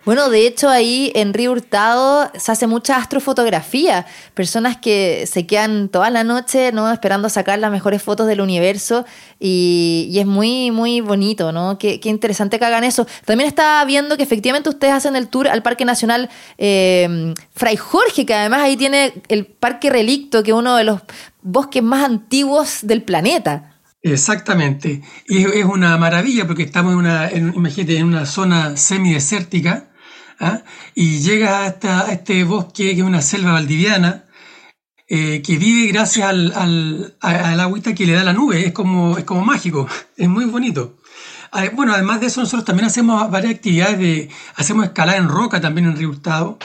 Bueno, 0.06 0.30
de 0.30 0.46
hecho 0.46 0.68
ahí 0.68 1.10
en 1.16 1.34
Río 1.34 1.50
Hurtado 1.50 2.30
se 2.38 2.52
hace 2.52 2.68
mucha 2.68 2.96
astrofotografía, 2.96 4.06
personas 4.34 4.76
que 4.76 5.26
se 5.26 5.48
quedan 5.48 5.88
toda 5.88 6.10
la 6.10 6.22
noche 6.22 6.70
¿no? 6.70 6.92
esperando 6.92 7.28
sacar 7.28 7.58
las 7.58 7.72
mejores 7.72 8.04
fotos 8.04 8.28
del 8.28 8.40
universo 8.40 9.04
y, 9.40 10.14
es 10.16 10.24
muy, 10.24 10.70
muy 10.70 11.00
bonito, 11.00 11.50
¿no? 11.50 11.76
Qué, 11.76 11.98
interesante 12.04 12.60
que 12.60 12.64
hagan 12.64 12.84
eso. 12.84 13.04
También 13.24 13.48
estaba 13.48 13.84
viendo 13.84 14.16
que 14.16 14.22
efectivamente 14.22 14.68
ustedes 14.68 14.94
hacen 14.94 15.16
el 15.16 15.26
tour 15.26 15.48
al 15.48 15.64
Parque 15.64 15.84
Nacional 15.84 16.30
eh, 16.56 17.34
Fray 17.56 17.76
Jorge, 17.76 18.24
que 18.24 18.34
además 18.34 18.60
ahí 18.60 18.76
tiene 18.76 19.12
el 19.26 19.44
Parque 19.44 19.90
Relicto, 19.90 20.44
que 20.44 20.52
es 20.52 20.56
uno 20.56 20.76
de 20.76 20.84
los 20.84 21.00
bosques 21.42 21.82
más 21.82 22.04
antiguos 22.04 22.78
del 22.82 23.02
planeta. 23.02 23.74
Exactamente. 24.02 25.02
Y 25.26 25.42
es 25.42 25.64
una 25.64 25.96
maravilla 25.96 26.46
porque 26.46 26.62
estamos 26.62 26.92
en 26.92 26.98
una, 26.98 27.28
imagínate, 27.32 27.98
en 27.98 28.06
una 28.06 28.24
zona 28.24 28.76
semidesértica 28.76 29.88
¿ah? 30.40 30.62
y 30.94 31.20
llega 31.20 31.64
hasta 31.64 32.12
este 32.12 32.44
bosque 32.44 32.94
que 32.94 33.00
es 33.00 33.06
una 33.06 33.22
selva 33.22 33.52
valdiviana, 33.52 34.24
eh, 35.08 35.40
que 35.42 35.56
vive 35.56 35.92
gracias 35.92 36.28
al, 36.28 37.14
al, 37.20 37.60
agüita 37.60 37.94
que 37.94 38.06
le 38.06 38.12
da 38.12 38.24
la 38.24 38.32
nube, 38.32 38.66
es 38.66 38.72
como, 38.72 39.18
es 39.18 39.24
como 39.24 39.44
mágico, 39.44 39.88
es 40.16 40.28
muy 40.28 40.44
bonito. 40.44 40.96
Bueno, 41.74 41.94
además 41.94 42.20
de 42.20 42.26
eso, 42.26 42.40
nosotros 42.40 42.66
también 42.66 42.86
hacemos 42.86 43.30
varias 43.30 43.54
actividades 43.54 43.98
de, 43.98 44.28
hacemos 44.56 44.84
escalada 44.84 45.16
en 45.16 45.28
roca 45.28 45.60
también 45.60 45.86
en 45.86 45.96
Río 45.96 46.10
Hurtado, 46.10 46.58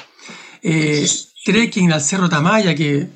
eh, 0.62 1.08
trekking 1.46 1.94
al 1.94 2.02
Cerro 2.02 2.28
Tamaya, 2.28 2.76
que 2.76 3.08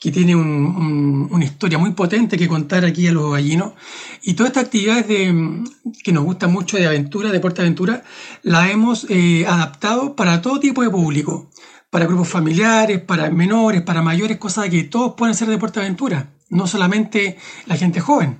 que 0.00 0.10
tiene 0.10 0.34
una 0.34 1.44
historia 1.44 1.76
muy 1.76 1.92
potente 1.92 2.38
que 2.38 2.48
contar 2.48 2.86
aquí 2.86 3.06
a 3.06 3.12
los 3.12 3.32
gallinos. 3.32 3.74
Y 4.22 4.32
todas 4.32 4.50
estas 4.50 4.64
actividades 4.64 5.06
de, 5.06 5.62
que 6.02 6.12
nos 6.12 6.24
gustan 6.24 6.50
mucho 6.52 6.78
de 6.78 6.86
aventura, 6.86 7.30
deporte 7.30 7.60
aventura, 7.60 8.02
las 8.42 8.70
hemos 8.70 9.06
eh, 9.10 9.44
adaptado 9.46 10.16
para 10.16 10.40
todo 10.40 10.58
tipo 10.58 10.82
de 10.82 10.88
público, 10.88 11.50
para 11.90 12.06
grupos 12.06 12.28
familiares, 12.28 13.02
para 13.02 13.28
menores, 13.30 13.82
para 13.82 14.00
mayores, 14.00 14.38
cosas 14.38 14.70
que 14.70 14.84
todos 14.84 15.14
pueden 15.16 15.34
hacer 15.34 15.48
deporte 15.48 15.80
aventura, 15.80 16.30
no 16.48 16.66
solamente 16.66 17.36
la 17.66 17.76
gente 17.76 18.00
joven. 18.00 18.38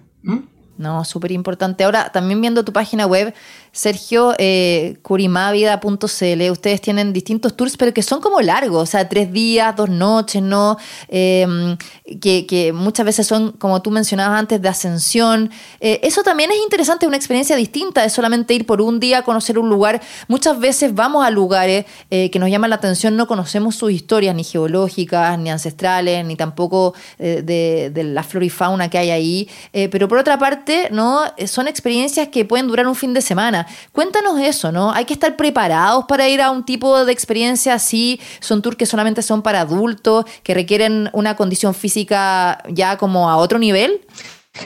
No, 0.80 1.04
súper 1.04 1.30
importante. 1.32 1.84
Ahora, 1.84 2.10
también 2.10 2.40
viendo 2.40 2.64
tu 2.64 2.72
página 2.72 3.06
web, 3.06 3.34
Sergio, 3.70 4.34
eh, 4.38 4.96
curimavida.cl, 5.02 6.50
ustedes 6.50 6.80
tienen 6.80 7.12
distintos 7.12 7.54
tours, 7.54 7.76
pero 7.76 7.92
que 7.92 8.02
son 8.02 8.22
como 8.22 8.40
largos, 8.40 8.82
o 8.82 8.86
sea, 8.86 9.06
tres 9.06 9.30
días, 9.30 9.76
dos 9.76 9.90
noches, 9.90 10.42
¿no? 10.42 10.78
Em, 11.08 11.76
que, 12.20 12.72
muchas 12.74 13.04
veces 13.04 13.26
son, 13.26 13.52
como 13.52 13.82
tú 13.82 13.90
mencionabas 13.90 14.38
antes, 14.38 14.62
de 14.62 14.68
ascensión. 14.68 15.50
Eh, 15.80 16.00
eso 16.02 16.22
también 16.22 16.50
es 16.50 16.56
interesante, 16.62 17.06
una 17.06 17.16
experiencia 17.16 17.54
distinta 17.56 18.02
de 18.02 18.08
solamente 18.08 18.54
ir 18.54 18.64
por 18.64 18.80
un 18.80 18.98
día 19.00 19.18
a 19.18 19.22
conocer 19.22 19.58
un 19.58 19.68
lugar. 19.68 20.00
Muchas 20.28 20.58
veces 20.58 20.94
vamos 20.94 21.26
a 21.26 21.30
lugares 21.30 21.84
eh, 22.10 22.30
que 22.30 22.38
nos 22.38 22.48
llaman 22.48 22.70
la 22.70 22.76
atención, 22.76 23.16
no 23.16 23.26
conocemos 23.26 23.76
sus 23.76 23.92
historias, 23.92 24.34
ni 24.34 24.44
geológicas, 24.44 25.38
ni 25.38 25.50
ancestrales, 25.50 26.24
ni 26.24 26.36
tampoco 26.36 26.94
eh, 27.18 27.42
de, 27.44 27.90
de, 27.92 28.04
la 28.04 28.22
flora 28.22 28.46
y 28.46 28.50
fauna 28.50 28.88
que 28.88 28.98
hay 28.98 29.10
ahí. 29.10 29.48
pero 29.72 30.08
por 30.08 30.18
otra 30.18 30.38
parte, 30.38 30.69
¿no? 30.90 31.22
Son 31.46 31.68
experiencias 31.68 32.28
que 32.28 32.44
pueden 32.44 32.68
durar 32.68 32.86
un 32.86 32.94
fin 32.94 33.14
de 33.14 33.20
semana 33.20 33.66
Cuéntanos 33.92 34.40
eso, 34.40 34.72
¿no? 34.72 34.92
Hay 34.92 35.04
que 35.04 35.14
estar 35.14 35.36
preparados 35.36 36.04
para 36.06 36.28
ir 36.28 36.40
a 36.40 36.50
un 36.50 36.64
tipo 36.64 37.04
de 37.04 37.12
experiencia 37.12 37.74
así. 37.74 38.20
Son 38.40 38.62
tours 38.62 38.76
que 38.76 38.86
solamente 38.86 39.22
son 39.22 39.42
para 39.42 39.62
adultos, 39.62 40.24
que 40.42 40.54
requieren 40.54 41.10
una 41.12 41.36
condición 41.36 41.74
física 41.74 42.62
ya 42.68 42.96
como 42.96 43.30
a 43.30 43.36
otro 43.36 43.58
nivel. 43.58 44.06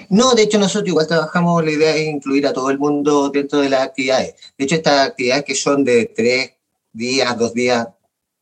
No, 0.09 0.35
de 0.35 0.43
hecho 0.43 0.59
nosotros 0.59 0.89
igual 0.89 1.07
trabajamos 1.07 1.65
la 1.65 1.71
idea 1.71 1.93
de 1.93 2.05
incluir 2.05 2.47
a 2.47 2.53
todo 2.53 2.71
el 2.71 2.79
mundo 2.79 3.31
dentro 3.31 3.61
de 3.61 3.69
las 3.69 3.83
actividades. 3.83 4.35
De 4.57 4.65
hecho, 4.65 4.77
estas 4.77 5.09
actividades 5.09 5.45
que 5.45 5.55
son 5.55 5.85
de 5.85 6.07
tres 6.07 6.53
días, 6.93 7.37
dos 7.39 7.53
días, 7.53 7.89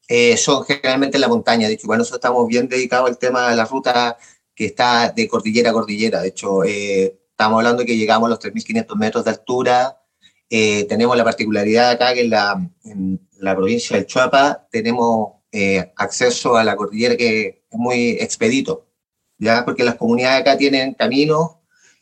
eh, 0.08 0.36
son 0.36 0.64
generalmente 0.64 1.16
en 1.16 1.22
la 1.22 1.28
montaña. 1.28 1.68
De 1.68 1.74
hecho, 1.74 1.86
igual 1.86 1.98
nosotros 1.98 2.18
estamos 2.18 2.46
bien 2.48 2.68
dedicados 2.68 3.08
al 3.08 3.18
tema 3.18 3.50
de 3.50 3.56
la 3.56 3.64
ruta 3.64 4.16
que 4.54 4.66
está 4.66 5.10
de 5.10 5.28
cordillera 5.28 5.70
a 5.70 5.72
cordillera. 5.72 6.22
De 6.22 6.28
hecho, 6.28 6.64
eh, 6.64 7.21
estamos 7.42 7.58
hablando 7.58 7.84
que 7.84 7.96
llegamos 7.96 8.28
a 8.28 8.30
los 8.30 8.38
3.500 8.38 8.96
metros 8.96 9.24
de 9.24 9.30
altura 9.32 9.98
eh, 10.54 10.84
tenemos 10.84 11.16
la 11.16 11.24
particularidad 11.24 11.90
acá 11.90 12.12
que 12.14 12.20
en 12.20 12.30
la, 12.30 12.70
en 12.84 13.28
la 13.38 13.56
provincia 13.56 13.96
del 13.96 14.06
Chuapa 14.06 14.68
tenemos 14.70 15.32
eh, 15.50 15.92
acceso 15.96 16.56
a 16.56 16.62
la 16.62 16.76
cordillera 16.76 17.16
que 17.16 17.64
es 17.68 17.78
muy 17.78 18.10
expedito, 18.20 18.86
¿ya? 19.38 19.64
porque 19.64 19.82
las 19.82 19.94
comunidades 19.94 20.42
acá 20.42 20.56
tienen 20.56 20.92
caminos 20.92 21.52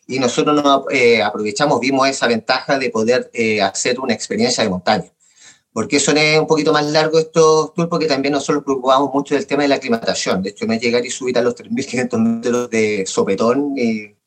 y 0.06 0.18
nosotros 0.18 0.62
nos 0.62 0.82
eh, 0.90 1.22
aprovechamos, 1.22 1.78
vimos 1.78 2.08
esa 2.08 2.26
ventaja 2.26 2.76
de 2.76 2.90
poder 2.90 3.30
hacer 3.62 4.00
una 4.00 4.12
experiencia 4.12 4.64
de 4.64 4.68
montaña. 4.70 5.10
Porque 5.72 5.98
es 5.98 6.08
un 6.08 6.48
poquito 6.48 6.72
más 6.72 6.84
largo 6.84 7.20
estos 7.20 7.72
tours, 7.72 7.88
porque 7.88 8.06
también 8.06 8.32
nosotros 8.32 8.64
preocupamos 8.64 9.14
mucho 9.14 9.36
del 9.36 9.46
tema 9.46 9.62
de 9.62 9.68
la 9.68 9.76
aclimatación. 9.76 10.42
De 10.42 10.50
hecho, 10.50 10.66
no 10.66 10.72
es 10.72 10.82
llegar 10.82 11.06
y 11.06 11.10
subir 11.10 11.38
a 11.38 11.42
los 11.42 11.54
3.500 11.54 12.18
metros 12.18 12.70
de 12.70 13.04
sopetón 13.06 13.74
y 13.78 14.19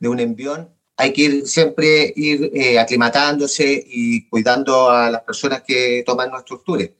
de 0.00 0.08
un 0.08 0.18
envión, 0.18 0.74
hay 0.96 1.12
que 1.12 1.22
ir, 1.22 1.46
siempre 1.46 2.12
ir 2.16 2.50
eh, 2.52 2.78
aclimatándose 2.78 3.84
y 3.86 4.28
cuidando 4.28 4.90
a 4.90 5.10
las 5.10 5.22
personas 5.22 5.62
que 5.62 6.02
toman 6.04 6.30
nuestros 6.30 6.64
tours. 6.64 6.90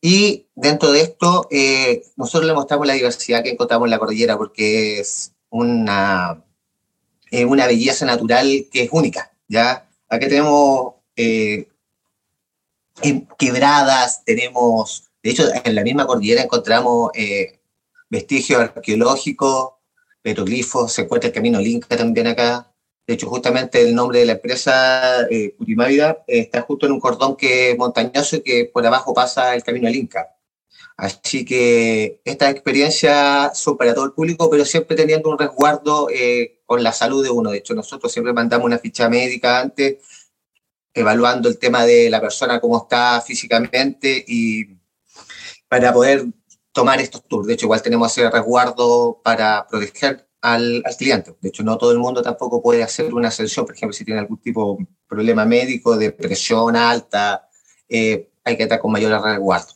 Y 0.00 0.46
dentro 0.54 0.92
de 0.92 1.00
esto, 1.00 1.48
eh, 1.50 2.04
nosotros 2.16 2.46
le 2.46 2.54
mostramos 2.54 2.86
la 2.86 2.94
diversidad 2.94 3.42
que 3.42 3.50
encontramos 3.50 3.86
en 3.86 3.90
la 3.90 3.98
cordillera 3.98 4.36
porque 4.36 5.00
es 5.00 5.32
una, 5.50 6.44
una 7.48 7.66
belleza 7.66 8.06
natural 8.06 8.68
que 8.70 8.84
es 8.84 8.90
única. 8.92 9.32
¿ya? 9.48 9.88
Aquí 10.08 10.28
tenemos 10.28 10.94
eh, 11.16 11.68
quebradas, 13.38 14.24
tenemos, 14.24 15.10
de 15.22 15.30
hecho, 15.30 15.44
en 15.64 15.74
la 15.74 15.82
misma 15.82 16.06
cordillera 16.06 16.42
encontramos 16.42 17.10
eh, 17.14 17.60
vestigios 18.08 18.60
arqueológicos, 18.60 19.70
petroglifos, 20.26 20.92
se 20.92 21.02
encuentra 21.02 21.28
el 21.28 21.34
camino 21.34 21.60
Linca 21.60 21.96
también 21.96 22.26
acá. 22.26 22.74
De 23.06 23.14
hecho, 23.14 23.28
justamente 23.28 23.80
el 23.80 23.94
nombre 23.94 24.18
de 24.18 24.26
la 24.26 24.32
empresa, 24.32 25.24
eh, 25.30 25.54
Curimávida, 25.56 26.24
está 26.26 26.62
justo 26.62 26.86
en 26.86 26.92
un 26.92 26.98
cordón 26.98 27.36
que 27.36 27.70
es 27.70 27.78
montañoso 27.78 28.34
y 28.34 28.40
que 28.40 28.64
por 28.64 28.84
abajo 28.84 29.14
pasa 29.14 29.54
el 29.54 29.62
camino 29.62 29.86
al 29.86 29.94
Inca. 29.94 30.34
Así 30.96 31.44
que 31.44 32.20
estas 32.24 32.50
experiencias 32.50 33.56
son 33.56 33.76
para 33.76 33.94
todo 33.94 34.06
el 34.06 34.14
público, 34.14 34.50
pero 34.50 34.64
siempre 34.64 34.96
teniendo 34.96 35.30
un 35.30 35.38
resguardo 35.38 36.08
eh, 36.10 36.60
con 36.66 36.82
la 36.82 36.92
salud 36.92 37.22
de 37.22 37.30
uno. 37.30 37.52
De 37.52 37.58
hecho, 37.58 37.74
nosotros 37.74 38.10
siempre 38.10 38.32
mandamos 38.32 38.66
una 38.66 38.78
ficha 38.78 39.08
médica 39.08 39.60
antes, 39.60 39.98
evaluando 40.92 41.48
el 41.48 41.58
tema 41.60 41.86
de 41.86 42.10
la 42.10 42.20
persona, 42.20 42.58
cómo 42.58 42.78
está 42.78 43.20
físicamente 43.20 44.24
y 44.26 44.64
para 45.68 45.92
poder 45.92 46.26
tomar 46.76 47.00
estos 47.00 47.24
tours. 47.26 47.46
De 47.46 47.54
hecho, 47.54 47.64
igual 47.64 47.80
tenemos 47.80 48.12
ese 48.12 48.30
resguardo 48.30 49.18
para 49.24 49.66
proteger 49.66 50.28
al, 50.42 50.84
cliente. 50.98 51.34
De 51.40 51.48
hecho, 51.48 51.62
no 51.62 51.78
todo 51.78 51.90
el 51.90 51.98
mundo 51.98 52.20
tampoco 52.20 52.62
puede 52.62 52.82
hacer 52.82 53.14
una 53.14 53.28
ascensión, 53.28 53.64
por 53.64 53.74
ejemplo, 53.74 53.94
si 53.94 54.04
tiene 54.04 54.20
algún 54.20 54.36
tipo 54.36 54.76
de 54.78 54.86
problema 55.08 55.46
médico, 55.46 55.96
de 55.96 56.12
presión 56.12 56.76
alta, 56.76 57.48
eh, 57.88 58.30
hay 58.44 58.58
que 58.58 58.64
estar 58.64 58.78
con 58.78 58.92
mayor 58.92 59.22
resguardo. 59.22 59.72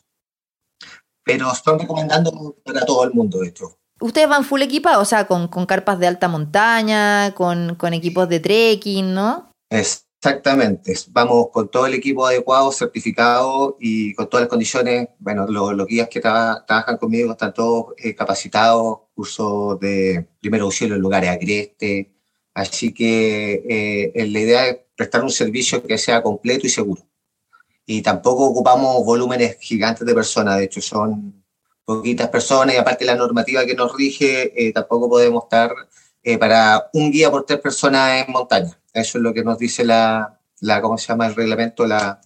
Pero 1.25 1.50
estoy 1.50 1.78
recomendando 1.78 2.57
para 2.62 2.85
todo 2.85 3.04
el 3.04 3.14
mundo, 3.14 3.38
de 3.38 3.49
hecho. 3.49 3.78
Ustedes 3.99 4.28
van 4.28 4.45
full 4.45 4.61
equipados, 4.61 5.00
o 5.00 5.07
sea, 5.07 5.26
con, 5.26 5.49
con 5.49 5.64
carpas 5.64 5.99
de 5.99 6.07
alta 6.07 6.28
montaña, 6.28 7.35
con, 7.35 7.76
con 7.76 7.95
equipos 7.95 8.28
de 8.28 8.40
trekking, 8.40 9.14
¿no? 9.14 9.50
Es, 9.71 10.07
Exactamente, 10.22 10.94
vamos 11.12 11.48
con 11.50 11.70
todo 11.70 11.86
el 11.86 11.94
equipo 11.94 12.26
adecuado, 12.26 12.70
certificado 12.72 13.78
y 13.80 14.12
con 14.14 14.28
todas 14.28 14.42
las 14.42 14.50
condiciones. 14.50 15.08
Bueno, 15.18 15.46
los, 15.46 15.86
guías 15.86 16.08
que 16.10 16.20
trabajan 16.20 16.98
conmigo 16.98 17.32
están 17.32 17.54
todos 17.54 17.94
eh, 17.96 18.14
capacitados, 18.14 18.98
cursos 19.14 19.80
de 19.80 20.28
primer 20.38 20.60
auxilio 20.60 20.96
en 20.96 21.00
lugares 21.00 21.30
agrestes. 21.30 22.08
Así 22.52 22.92
que 22.92 24.12
eh, 24.14 24.26
la 24.26 24.40
idea 24.40 24.66
es 24.68 24.78
prestar 24.94 25.22
un 25.24 25.30
servicio 25.30 25.82
que 25.82 25.96
sea 25.96 26.22
completo 26.22 26.66
y 26.66 26.70
seguro. 26.70 27.02
Y 27.86 28.02
tampoco 28.02 28.44
ocupamos 28.44 29.04
volúmenes 29.06 29.56
gigantes 29.60 30.06
de 30.06 30.14
personas, 30.14 30.58
de 30.58 30.64
hecho 30.64 30.82
son 30.82 31.44
poquitas 31.84 32.28
personas 32.28 32.74
y 32.74 32.78
aparte 32.78 33.06
la 33.06 33.16
normativa 33.16 33.64
que 33.64 33.74
nos 33.74 33.96
rige, 33.96 34.52
eh, 34.68 34.72
tampoco 34.72 35.08
podemos 35.08 35.44
estar 35.44 35.72
para 36.38 36.90
un 36.92 37.10
guía 37.10 37.30
por 37.30 37.46
tres 37.46 37.60
personas 37.60 38.26
en 38.26 38.32
montaña 38.32 38.79
eso 38.92 39.18
es 39.18 39.23
lo 39.23 39.32
que 39.32 39.44
nos 39.44 39.59
dice 39.59 39.85
la, 39.85 40.38
la 40.61 40.80
¿cómo 40.80 40.99
se 40.99 41.09
llama? 41.09 41.26
El 41.26 41.35
reglamento 41.35 41.87
la, 41.87 42.20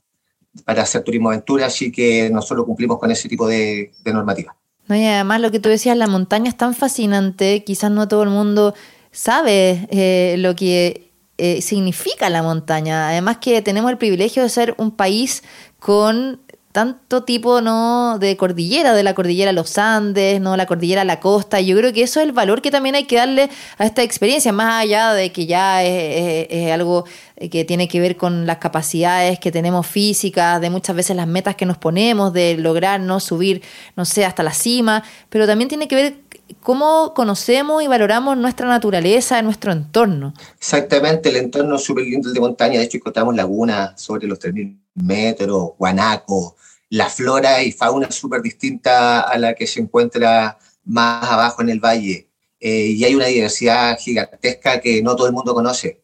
para 0.65 0.83
hacer 0.83 1.03
turismo 1.03 1.31
aventura, 1.31 1.67
así 1.67 1.91
que 1.91 2.31
nosotros 2.31 2.67
cumplimos 2.67 2.99
con 2.99 3.11
ese 3.11 3.29
tipo 3.29 3.47
de, 3.47 3.93
normativa. 4.05 4.55
No, 4.87 4.97
y 4.97 5.05
además 5.05 5.41
lo 5.41 5.51
que 5.51 5.61
tú 5.61 5.69
decías, 5.69 5.97
la 5.97 6.07
montaña 6.07 6.49
es 6.49 6.57
tan 6.57 6.75
fascinante, 6.75 7.65
quizás 7.65 7.91
no 7.91 8.07
todo 8.07 8.23
el 8.23 8.31
mundo 8.31 8.75
sabe 9.11 9.87
eh, 9.91 10.37
lo 10.39 10.55
que 10.55 11.11
eh, 11.39 11.63
significa 11.63 12.29
la 12.31 12.43
montaña. 12.43 13.09
Además 13.09 13.39
que 13.39 13.63
tenemos 13.63 13.91
el 13.91 13.99
privilegio 13.99 14.43
de 14.43 14.49
ser 14.49 14.75
un 14.79 14.91
país 14.91 15.43
con 15.79 16.41
tanto 16.75 17.23
tipo 17.23 17.61
no 17.61 18.19
de 18.19 18.37
cordillera, 18.37 18.95
de 18.95 19.05
la 19.05 19.15
cordillera 19.15 19.53
Los 19.53 19.79
Andes, 19.79 20.41
no 20.41 20.57
la 20.57 20.67
cordillera 20.67 21.05
La 21.05 21.21
Costa. 21.21 21.61
Yo 21.61 21.77
creo 21.77 21.93
que 21.93 22.03
eso 22.03 22.19
es 22.19 22.27
el 22.27 22.33
valor 22.33 22.63
que 22.63 22.73
también 22.73 22.97
hay 22.97 23.05
que 23.05 23.15
darle 23.15 23.49
a 23.79 23.87
esta 23.87 24.03
experiencia, 24.03 24.53
más 24.53 24.83
allá 24.83 25.13
de 25.13 25.31
que 25.31 25.47
ya 25.47 25.85
es, 25.85 26.73
algo 26.73 27.05
que 27.49 27.65
tiene 27.65 27.87
que 27.87 28.01
ver 28.01 28.17
con 28.17 28.45
las 28.45 28.59
capacidades 28.59 29.39
que 29.39 29.53
tenemos 29.53 29.87
físicas, 29.87 30.61
de 30.61 30.69
muchas 30.69 30.97
veces 30.97 31.15
las 31.15 31.29
metas 31.29 31.55
que 31.55 31.65
nos 31.65 31.79
ponemos, 31.79 32.33
de 32.33 32.57
lograr 32.57 32.99
no 32.99 33.21
subir, 33.21 33.63
no 33.95 34.05
sé, 34.05 34.25
hasta 34.25 34.43
la 34.43 34.53
cima, 34.53 35.05
pero 35.29 35.47
también 35.47 35.69
tiene 35.69 35.87
que 35.87 35.95
ver 35.95 36.17
cómo 36.61 37.15
conocemos 37.15 37.85
y 37.85 37.87
valoramos 37.87 38.37
nuestra 38.37 38.67
naturaleza, 38.67 39.41
nuestro 39.43 39.71
entorno. 39.71 40.35
Exactamente, 40.59 41.29
el 41.29 41.37
entorno 41.37 41.77
es 41.77 41.89
lindo 41.89 42.33
de 42.33 42.41
montaña, 42.41 42.81
de 42.81 42.87
hecho 42.87 42.97
encontramos 42.97 43.37
lagunas 43.37 43.93
sobre 44.03 44.27
los 44.27 44.41
3.000 44.41 44.84
metros, 44.95 45.73
guanaco, 45.79 46.57
la 46.91 47.09
flora 47.09 47.63
y 47.63 47.73
fauna 47.73 48.11
súper 48.11 48.43
distinta 48.43 49.21
a 49.23 49.39
la 49.39 49.55
que 49.55 49.67
se 49.67 49.81
encuentra 49.81 50.59
más 50.85 51.31
abajo 51.31 51.63
en 51.63 51.71
el 51.71 51.81
valle. 51.81 52.29
Eh, 52.61 52.87
y 52.97 53.05
hay 53.05 53.15
una 53.15 53.27
diversidad 53.27 53.99
gigantesca 53.99 54.81
que 54.81 55.03
no 55.03 55.17
todo 55.17 55.27
el 55.27 55.33
mundo 55.33 55.55
conoce. 55.55 56.01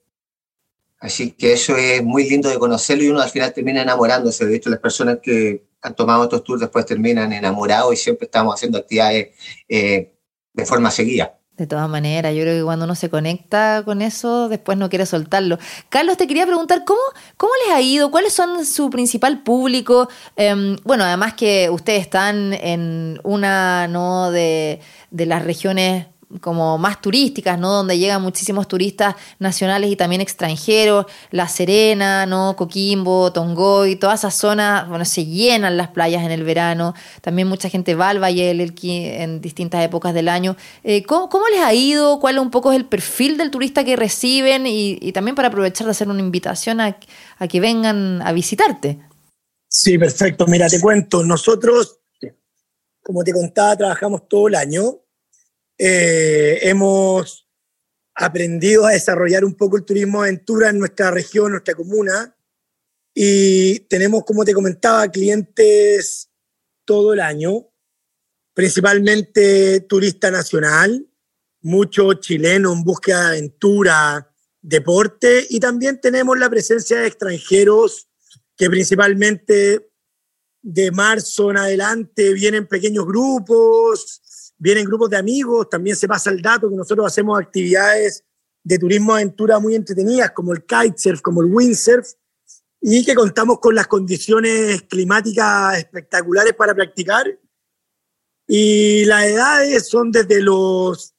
Así 0.99 1.33
que 1.33 1.55
eso 1.55 1.77
es 1.77 2.03
muy 2.05 2.29
lindo 2.29 2.51
de 2.51 2.59
conocerlo 2.59 3.05
y 3.05 3.09
uno 3.09 3.21
al 3.21 3.31
final 3.31 3.55
termina 3.55 3.83
enamorándose. 3.83 4.45
De 4.45 4.57
hecho, 4.57 4.69
las 4.69 4.81
personas 4.81 5.19
que 5.23 5.65
han 5.81 5.95
tomado 5.95 6.25
estos 6.25 6.45
tours 6.45 6.61
después 6.61 6.85
terminan 6.85 7.33
enamorados 7.33 7.95
y 7.95 7.97
siempre 7.97 8.27
estamos 8.27 8.55
haciendo 8.55 8.79
actividades 8.79 9.31
eh, 9.69 10.13
de 10.53 10.67
forma 10.67 10.91
seguida. 10.91 11.40
De 11.57 11.67
todas 11.67 11.89
maneras, 11.91 12.35
yo 12.35 12.41
creo 12.41 12.57
que 12.57 12.65
cuando 12.65 12.87
uno 12.87 12.95
se 12.95 13.11
conecta 13.11 13.83
con 13.85 14.01
eso, 14.01 14.49
después 14.49 14.79
no 14.79 14.89
quiere 14.89 15.05
soltarlo. 15.05 15.59
Carlos, 15.91 16.17
te 16.17 16.27
quería 16.27 16.47
preguntar, 16.47 16.85
¿cómo, 16.87 17.01
cómo 17.37 17.53
les 17.67 17.75
ha 17.75 17.83
ido? 17.83 18.11
¿Cuáles 18.11 18.33
son 18.33 18.65
su 18.65 18.89
principal 18.89 19.43
público? 19.43 20.09
Em, 20.37 20.77
bueno, 20.85 21.05
además 21.05 21.35
que 21.35 21.69
ustedes 21.69 22.01
están 22.01 22.55
en 22.55 23.21
una 23.25 23.89
¿no? 23.89 24.31
de, 24.31 24.81
de 25.11 25.27
las 25.27 25.45
regiones 25.45 26.07
como 26.41 26.79
más 26.79 27.01
turísticas, 27.01 27.59
¿no? 27.59 27.73
Donde 27.73 27.99
llegan 27.99 28.23
muchísimos 28.23 28.69
turistas 28.69 29.17
nacionales 29.41 29.91
y 29.91 29.97
también 29.97 30.21
extranjeros, 30.21 31.07
La 31.31 31.49
Serena, 31.49 32.25
¿no? 32.27 32.55
Coquimbo, 32.57 33.33
Tongoy, 33.33 33.97
todas 33.97 34.21
esas 34.21 34.35
zonas, 34.35 34.89
bueno, 34.89 35.05
se 35.05 35.27
llenan 35.27 35.77
las 35.77 35.89
playas 35.89 36.25
en 36.25 36.31
el 36.31 36.45
verano, 36.45 36.95
también 37.21 37.49
mucha 37.49 37.69
gente 37.69 37.95
va 37.97 38.11
al 38.11 38.23
Valle 38.23 38.47
del 38.47 38.61
en 38.83 39.41
distintas 39.41 39.85
épocas 39.85 40.15
del 40.15 40.29
año. 40.29 40.57
Eh, 40.85 41.03
¿cómo, 41.03 41.29
les 41.51 41.61
ha 41.61 41.75
ido? 41.75 42.21
¿Cuál 42.21 42.39
un 42.39 42.51
poco 42.51 42.71
es 42.71 42.79
el 42.79 42.85
perfil 42.85 43.37
del 43.37 43.51
turista 43.51 43.85
que 43.85 43.97
reciben? 43.97 44.67
Y, 44.67 45.11
también 45.13 45.35
para 45.35 45.49
aprovechar 45.49 45.87
de 45.87 45.91
hacer 45.91 46.09
una 46.09 46.21
invitación 46.21 46.81
a, 46.81 46.97
a 47.39 47.49
que 47.49 47.61
vengan 47.61 48.23
a 48.23 48.33
visitarte. 48.33 48.99
Sí, 49.69 49.99
perfecto. 49.99 50.47
Mira, 50.47 50.69
te 50.69 50.81
cuento, 50.81 51.25
nosotros, 51.25 52.01
como 53.03 53.25
te 53.25 53.33
contaba, 53.33 53.77
trabajamos 53.77 54.29
todo 54.29 54.49
el 54.49 54.55
año 54.55 55.01
eh, 55.83 56.69
hemos 56.69 57.49
aprendido 58.15 58.85
a 58.85 58.91
desarrollar 58.91 59.47
un 59.47 59.55
poco 59.55 59.79
el 59.79 59.85
turismo 59.87 60.21
aventura 60.21 60.69
en 60.69 60.79
nuestra 60.79 61.11
región, 61.11 61.53
nuestra 61.53 61.75
comuna, 61.75 62.37
y 63.15 63.81
tenemos, 63.89 64.25
como 64.25 64.45
te 64.45 64.53
comentaba, 64.53 65.11
clientes 65.11 66.29
todo 66.85 67.15
el 67.15 67.21
año, 67.21 67.73
principalmente 68.53 69.81
turista 69.89 70.31
nacional, 70.31 71.09
mucho 71.63 72.13
chileno 72.13 72.75
en 72.75 72.85
búsqueda 72.85 73.23
de 73.23 73.39
aventura, 73.39 74.35
deporte, 74.61 75.47
y 75.49 75.61
también 75.61 75.99
tenemos 75.99 76.39
la 76.39 76.51
presencia 76.51 77.01
de 77.01 77.07
extranjeros 77.07 78.07
que 78.55 78.69
principalmente 78.69 79.91
de 80.61 80.91
marzo 80.91 81.51
en 81.51 81.57
adelante 81.57 82.35
vienen 82.35 82.67
pequeños 82.67 83.07
grupos, 83.07 84.21
vienen 84.61 84.85
grupos 84.85 85.09
de 85.09 85.17
amigos, 85.17 85.69
también 85.71 85.97
se 85.97 86.07
pasa 86.07 86.31
el 86.31 86.43
dato 86.43 86.69
que 86.69 86.77
nosotros 86.77 87.07
hacemos 87.07 87.41
actividades 87.41 88.25
de 88.63 88.79
turismo 88.79 89.15
aventura 89.15 89.59
muy 89.59 89.75
entretenidas, 89.75 90.33
como 90.33 90.53
el 90.53 90.65
kitesurf, 90.65 91.23
como 91.23 91.41
el 91.41 91.49
windsurf, 91.51 92.07
y 92.83 93.05
que 93.05 93.15
contamos 93.15 93.59
con 93.59 93.75
las 93.75 93.87
condiciones 93.87 94.83
climáticas 94.83 95.79
espectaculares 95.79 96.53
para 96.53 96.75
practicar. 96.75 97.27
Y 98.47 99.07
las 99.07 99.25
edades 99.25 99.89
son 99.89 100.13
desde 100.13 100.43
los, 100.43 101.15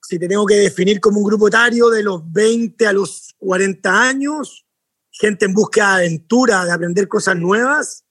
si 0.00 0.18
tenemos 0.20 0.46
que 0.46 0.54
definir 0.54 1.00
como 1.00 1.18
un 1.18 1.24
grupo 1.26 1.48
etario, 1.48 1.90
de 1.90 2.04
los 2.04 2.22
20 2.30 2.86
a 2.86 2.92
los 2.92 3.34
40 3.38 4.02
años, 4.02 4.64
gente 5.10 5.46
en 5.46 5.54
búsqueda 5.54 5.96
de 5.96 6.06
aventura, 6.06 6.64
de 6.64 6.72
aprender 6.72 7.08
cosas 7.08 7.36
nuevas. 7.36 8.04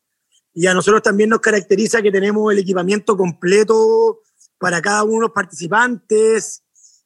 Y 0.54 0.68
a 0.68 0.74
nosotros 0.74 1.02
también 1.02 1.30
nos 1.30 1.40
caracteriza 1.40 2.02
que 2.02 2.12
tenemos 2.12 2.52
el 2.52 2.60
equipamiento 2.60 3.16
completo 3.16 4.20
para 4.62 4.80
cada 4.80 5.04
uno 5.04 5.16
de 5.16 5.22
los 5.22 5.32
participantes. 5.32 6.64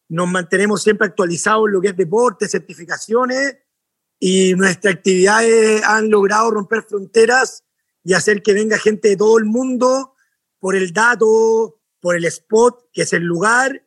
Nos 0.09 0.27
mantenemos 0.27 0.83
siempre 0.83 1.07
actualizados 1.07 1.67
en 1.67 1.73
lo 1.73 1.81
que 1.81 1.87
es 1.87 1.95
deporte, 1.95 2.49
certificaciones 2.49 3.57
y 4.19 4.53
nuestras 4.55 4.95
actividades 4.95 5.81
han 5.83 6.09
logrado 6.09 6.51
romper 6.51 6.83
fronteras 6.83 7.63
y 8.03 8.13
hacer 8.13 8.43
que 8.43 8.53
venga 8.53 8.77
gente 8.77 9.07
de 9.07 9.15
todo 9.15 9.37
el 9.37 9.45
mundo 9.45 10.15
por 10.59 10.75
el 10.75 10.91
dato, 10.91 11.79
por 12.01 12.17
el 12.17 12.25
spot, 12.25 12.89
que 12.91 13.03
es 13.03 13.13
el 13.13 13.23
lugar, 13.23 13.83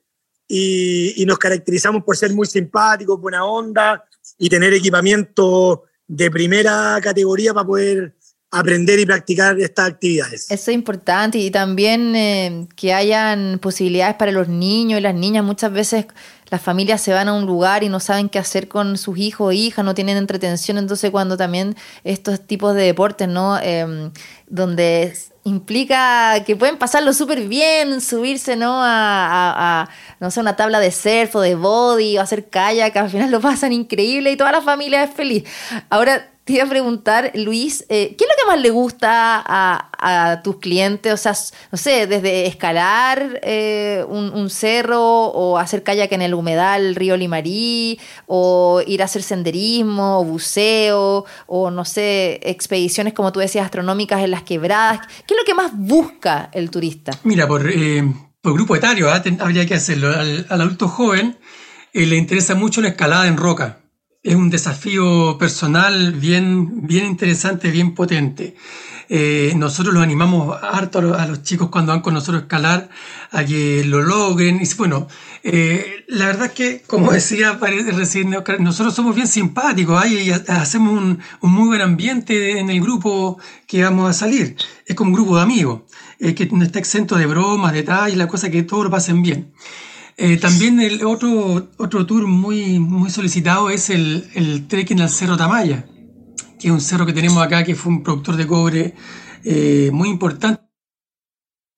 y, 0.49 1.23
y 1.23 1.27
nos 1.27 1.39
caracterizamos 1.39 2.03
por 2.05 2.17
ser 2.17 2.33
muy 2.33 2.47
simpáticos, 2.47 3.21
buena 3.21 3.45
onda 3.45 4.03
y 4.39 4.49
tener 4.49 4.73
equipamiento 4.73 5.85
de 6.07 6.31
primera 6.31 6.99
categoría 7.03 7.53
para 7.53 7.67
poder 7.67 8.17
aprender 8.51 8.99
y 8.99 9.07
practicar 9.07 9.59
estas 9.61 9.89
actividades. 9.91 10.51
Eso 10.51 10.71
es 10.71 10.75
importante 10.75 11.39
y 11.39 11.51
también 11.51 12.17
eh, 12.17 12.67
que 12.77 12.95
hayan 12.95 13.59
posibilidades 13.61 14.17
para 14.17 14.33
los 14.33 14.49
niños 14.49 14.99
y 14.99 15.03
las 15.03 15.15
niñas. 15.15 15.45
Muchas 15.45 15.73
veces 15.73 16.07
las 16.51 16.63
familias 16.63 17.03
se 17.03 17.13
van 17.13 17.29
a 17.29 17.35
un 17.35 17.45
lugar 17.45 17.85
y 17.85 17.91
no 17.91 18.01
saben 18.01 18.31
qué 18.31 18.39
hacer 18.39 18.69
con 18.69 18.97
sus 18.97 19.19
hijos 19.19 19.49
o 19.49 19.53
hijas, 19.53 19.85
no 19.85 19.95
tienen 19.95 20.17
entretención. 20.17 20.79
Entonces, 20.79 21.11
cuando 21.11 21.37
también 21.37 21.77
estos 22.05 22.47
tipos 22.47 22.75
de 22.75 22.85
deportes, 22.85 23.29
¿no? 23.29 23.59
Em, 23.61 24.11
donde 24.47 25.15
implica 25.45 26.43
que 26.45 26.57
pueden 26.57 26.79
pasarlo 26.79 27.13
súper 27.13 27.49
bien, 27.49 28.01
subirse, 28.01 28.57
¿no? 28.57 28.83
A, 28.83 29.83
a, 29.83 29.89
no 30.21 30.31
sé, 30.31 30.41
una 30.41 30.57
tabla 30.57 30.81
de 30.81 30.91
surf 30.91 31.37
o 31.37 31.41
de 31.41 31.55
body 31.55 32.17
o 32.17 32.23
hacer 32.23 32.49
kayak, 32.49 32.97
al 32.97 33.11
final 33.11 33.31
lo 33.31 33.41
pasan 33.41 33.73
increíble 33.73 34.33
y 34.33 34.37
toda 34.37 34.53
la 34.53 34.63
familia 34.63 35.05
es 35.05 35.11
feliz. 35.13 35.45
Ahora, 35.91 36.31
te 36.49 36.55
iba 36.55 36.65
a 36.65 36.69
preguntar, 36.71 37.31
Luis, 37.35 37.85
eh, 37.91 38.17
¿qué 38.17 38.25
es 38.25 38.31
lo 38.31 38.35
que 38.41 38.47
más 38.47 38.63
le 38.63 38.71
gusta 38.71 39.45
a, 39.47 40.41
tus 40.43 40.57
clientes? 40.57 41.13
O 41.13 41.17
sea, 41.19 41.35
no 41.71 41.77
sé, 41.77 42.07
desde 42.07 42.47
escalar 42.47 43.39
eh, 43.43 44.03
un, 44.09 44.49
cerro 44.49 45.27
o 45.27 45.59
hacer 45.59 45.83
kayak 45.83 46.11
en 46.13 46.23
el 46.23 46.33
humedal 46.33 46.95
río 46.95 47.19
Limarí 47.19 48.01
o 48.27 48.81
ir 48.87 49.03
a 49.03 49.05
hacer 49.05 49.23
senderismo 49.23 50.21
o 50.21 50.25
buceo 50.25 51.27
o, 51.47 51.71
no 51.71 51.85
sé, 51.85 52.41
expediciones, 52.43 53.13
como 53.13 53.31
tú 53.31 53.41
decías, 53.41 53.67
astronómicas 53.67 54.23
en 54.23 54.31
las 54.31 54.43
quebradas. 54.43 55.01
¿Qué 55.27 55.35
es 55.35 55.39
lo 55.39 55.45
que 55.45 55.53
más 55.53 55.73
busca 55.77 56.49
el 56.55 56.71
turista? 56.71 57.13
Mira, 57.25 57.47
por, 57.47 57.69
eh, 57.71 58.11
grupo 58.43 58.75
etario 58.75 59.11
¿ah? 59.11 59.23
habría 59.41 59.67
que 59.67 59.75
hacerlo. 59.75 60.09
Al, 60.19 60.47
al 60.49 60.61
adulto 60.63 60.89
joven 60.89 61.37
le 61.93 62.17
interesa 62.17 62.55
mucho 62.55 62.81
la 62.81 62.89
escalada 62.89 63.27
en 63.27 63.37
roca 63.37 63.81
es 64.29 64.35
un 64.35 64.51
desafío 64.51 65.39
personal 65.39 66.13
bien, 66.13 66.87
bien 66.87 67.07
interesante, 67.07 67.71
bien 67.71 67.95
potente. 67.95 68.55
Eh, 69.09 69.55
nosotros 69.57 69.95
los 69.95 70.03
animamos 70.03 70.55
harto 70.63 70.99
a 70.99 71.27
los, 71.27 71.43
chicos 71.43 71.71
cuando 71.71 71.93
van 71.93 72.03
con 72.03 72.13
nosotros 72.13 72.43
a 72.43 72.45
escalar 72.45 72.91
a 73.31 73.43
que 73.43 73.85
lo 73.87 74.03
logren. 74.03 74.61
Y 74.61 74.75
bueno, 74.77 75.09
eh, 75.43 76.05
la 76.09 76.27
verdad 76.27 76.47
es 76.49 76.53
que, 76.53 76.83
como 76.87 77.11
decía 77.21 77.59
recién, 77.59 78.37
nosotros 78.59 78.95
somos 78.95 79.15
bien 79.15 79.29
simpáticos 79.29 80.07
y 80.07 80.31
hacemos 80.31 80.93
un, 80.93 81.21
un, 81.41 81.51
muy 81.51 81.69
buen 81.69 81.81
ambiente 81.81 82.59
en 82.59 82.69
el 82.69 82.83
grupo 82.83 83.39
que 83.67 83.83
vamos 83.83 84.11
a 84.11 84.13
salir. 84.13 84.57
Es 84.85 84.95
como 84.95 85.09
un 85.09 85.15
grupo 85.15 85.37
de 85.37 85.43
amigos, 85.43 85.81
eh, 86.19 86.35
que 86.35 86.47
no 86.53 86.65
está 86.65 86.79
exento 86.79 87.17
de 87.17 87.25
bromas, 87.25 87.73
detalles, 87.73 88.19
la 88.19 88.29
cosa 88.29 88.51
que 88.51 88.63
todos 88.63 88.85
lo 88.85 88.91
pasen 88.91 89.23
bien. 89.23 89.55
Eh, 90.21 90.37
también 90.37 90.81
el 90.81 91.05
otro, 91.07 91.71
otro 91.77 92.05
tour 92.05 92.27
muy, 92.27 92.81
muy 92.81 93.09
solicitado 93.09 93.71
es 93.71 93.89
el, 93.89 94.67
trekking 94.67 95.01
al 95.01 95.11
Cerro 95.11 95.37
Tamaya, 95.37 95.87
que 96.59 96.67
es 96.67 96.73
un 96.73 96.81
cerro 96.81 97.07
que 97.07 97.13
tenemos 97.13 97.41
acá, 97.41 97.63
que 97.63 97.77
fue 97.77 97.93
un 97.93 98.03
productor 98.03 98.35
de 98.35 98.49
cobre 98.49 98.95
eh, 99.45 99.91
muy 99.93 100.09
importante 100.09 100.61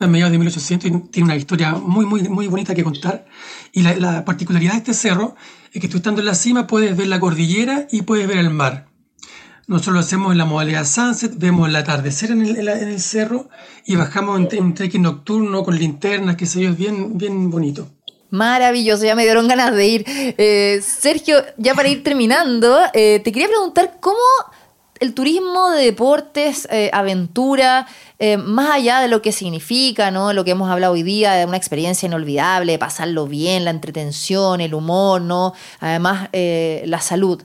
a 0.01 0.07
mediados 0.07 0.33
de 0.33 0.39
1800 0.39 0.91
y 0.91 0.99
tiene 1.11 1.27
una 1.27 1.37
historia 1.37 1.75
muy, 1.75 2.07
muy, 2.07 2.31
muy 2.31 2.47
bonita 2.47 2.75
que 2.75 2.83
contar. 2.83 3.27
Y 3.73 3.83
la, 3.83 3.95
la, 3.97 4.25
particularidad 4.25 4.73
de 4.73 4.79
este 4.79 4.95
cerro 4.95 5.37
es 5.75 5.83
que 5.83 5.89
tú 5.89 5.99
estando 5.99 6.23
en 6.23 6.27
la 6.27 6.35
cima 6.35 6.67
puedes 6.67 6.97
ver 6.97 7.09
la 7.09 7.21
cordillera 7.21 7.89
y 7.93 8.03
puedes 8.03 8.27
ver 8.27 8.39
el 8.39 8.49
mar. 8.49 8.89
Nosotros 9.67 9.95
lo 9.95 10.01
hacemos 10.01 10.33
en 10.33 10.39
la 10.39 10.47
modalidad 10.47 10.87
sunset, 10.87 11.39
vemos 11.39 11.69
el 11.69 11.77
atardecer 11.77 12.31
en 12.31 12.41
el, 12.41 12.57
en 12.67 12.89
el 12.89 13.01
cerro 13.01 13.51
y 13.85 13.97
bajamos 13.97 14.41
en, 14.51 14.65
un 14.65 14.75
trekking 14.75 15.03
nocturno 15.03 15.63
con 15.63 15.79
linternas, 15.79 16.37
que 16.37 16.47
se 16.47 16.63
yo, 16.63 16.71
es 16.71 16.77
bien, 16.79 17.19
bien 17.19 17.51
bonito. 17.51 18.00
Maravilloso, 18.31 19.05
ya 19.05 19.17
me 19.17 19.25
dieron 19.25 19.49
ganas 19.49 19.75
de 19.75 19.87
ir. 19.87 20.05
Eh, 20.07 20.81
Sergio, 20.83 21.43
ya 21.57 21.75
para 21.75 21.89
ir 21.89 22.05
terminando, 22.05 22.79
eh, 22.95 23.21
te 23.25 23.33
quería 23.33 23.49
preguntar 23.49 23.97
cómo 24.01 24.19
el 25.01 25.15
turismo 25.15 25.71
de 25.71 25.85
deportes, 25.85 26.69
eh, 26.71 26.91
aventura, 26.93 27.87
más 28.45 28.71
allá 28.75 29.01
de 29.01 29.09
lo 29.09 29.23
que 29.23 29.33
significa, 29.33 30.11
¿no? 30.11 30.35
Lo 30.35 30.45
que 30.45 30.51
hemos 30.51 30.71
hablado 30.71 30.93
hoy 30.93 31.03
día, 31.03 31.33
de 31.33 31.47
una 31.47 31.57
experiencia 31.57 32.07
inolvidable, 32.07 32.79
pasarlo 32.79 33.27
bien, 33.27 33.65
la 33.65 33.71
entretención, 33.71 34.61
el 34.61 34.75
humor, 34.75 35.23
¿no? 35.23 35.55
Además, 35.81 36.29
la 36.33 37.01
salud. 37.01 37.43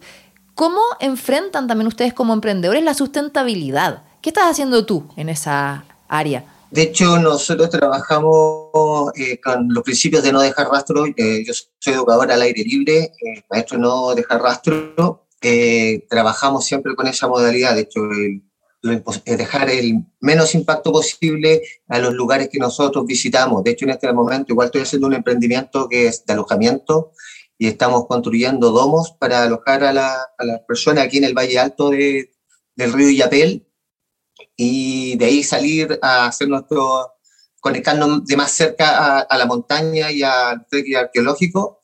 ¿Cómo 0.53 0.81
enfrentan 0.99 1.67
también 1.67 1.87
ustedes 1.87 2.13
como 2.13 2.33
emprendedores 2.33 2.83
la 2.83 2.93
sustentabilidad? 2.93 4.03
¿Qué 4.19 4.31
estás 4.31 4.51
haciendo 4.51 4.85
tú 4.85 5.07
en 5.15 5.29
esa 5.29 5.85
área? 6.09 6.43
De 6.75 6.81
hecho, 6.81 7.17
nosotros 7.19 7.69
trabajamos 7.69 9.13
eh, 9.15 9.39
con 9.39 9.73
los 9.73 9.81
principios 9.81 10.21
de 10.23 10.33
no 10.33 10.41
dejar 10.41 10.67
rastro. 10.67 11.05
Eh, 11.05 11.41
yo 11.45 11.53
soy 11.79 11.93
educador 11.93 12.29
al 12.29 12.41
aire 12.41 12.63
libre, 12.65 12.97
eh, 12.97 13.43
maestro 13.49 13.77
no 13.77 14.13
dejar 14.13 14.41
rastro. 14.41 15.25
trabajamos 16.09 16.65
siempre 16.65 16.93
con 16.93 17.07
esa 17.07 17.29
modalidad. 17.29 17.75
De 17.75 17.81
hecho, 17.81 18.01
dejar 19.23 19.69
el 19.69 20.03
menos 20.19 20.53
impacto 20.53 20.91
posible 20.91 21.61
a 21.88 21.99
los 21.99 22.13
lugares 22.13 22.49
que 22.51 22.59
nosotros 22.59 23.05
visitamos. 23.05 23.63
De 23.63 23.71
hecho, 23.71 23.85
en 23.85 23.91
este 23.91 24.11
momento 24.11 24.51
igual 24.51 24.65
estoy 24.65 24.81
haciendo 24.81 25.07
un 25.07 25.13
emprendimiento 25.13 25.88
que 25.88 26.07
es 26.07 26.25
de 26.25 26.33
alojamiento 26.33 27.13
y 27.57 27.67
estamos 27.67 28.05
construyendo 28.05 28.71
domos 28.71 29.15
para 29.17 29.43
alojar 29.43 29.85
a, 29.85 29.93
las 29.93 30.59
personas 30.67 31.05
aquí 31.05 31.19
en 31.19 31.23
el 31.23 31.33
Valle 31.33 31.57
Alto 31.57 31.89
de, 31.89 32.33
del 32.75 32.91
río 32.91 33.07
Illapel 33.07 33.65
y 34.57 35.17
de 35.17 35.25
ahí 35.25 35.43
salir 35.43 35.99
a 36.01 36.27
hacer 36.27 36.47
nuestro, 36.47 37.13
conectarnos 37.59 38.25
de 38.25 38.37
más 38.37 38.51
cerca 38.51 39.19
a, 39.21 39.37
la 39.37 39.45
montaña 39.45 40.11
y 40.11 40.23
al 40.23 40.65
trekking 40.67 40.97
arqueológico. 40.97 41.79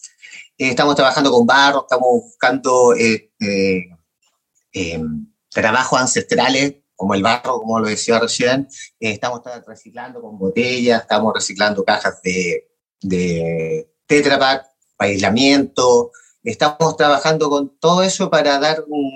Eh, 0.57 0.69
estamos 0.69 0.95
trabajando 0.95 1.31
con 1.31 1.45
barro, 1.45 1.81
estamos 1.81 2.07
buscando 2.09 2.93
eh, 2.95 3.31
eh, 3.39 5.01
trabajos 5.49 5.99
ancestrales 5.99 6.75
como 6.95 7.15
el 7.15 7.23
barro, 7.23 7.59
como 7.59 7.79
lo 7.79 7.87
decía 7.87 8.19
recién. 8.19 8.67
estamos 8.99 9.41
reciclando 9.65 10.21
con 10.21 10.37
botellas, 10.37 11.01
estamos 11.01 11.33
reciclando 11.33 11.83
cajas 11.83 12.21
de, 12.21 12.69
de 13.01 13.91
Tetra 14.05 14.37
Pak 14.37 14.65
para 14.95 15.09
aislamiento, 15.09 16.11
Estamos 16.43 16.97
trabajando 16.97 17.49
con 17.49 17.77
todo 17.79 18.01
eso 18.03 18.29
para 18.29 18.59
dar 18.59 18.83
un, 18.87 19.11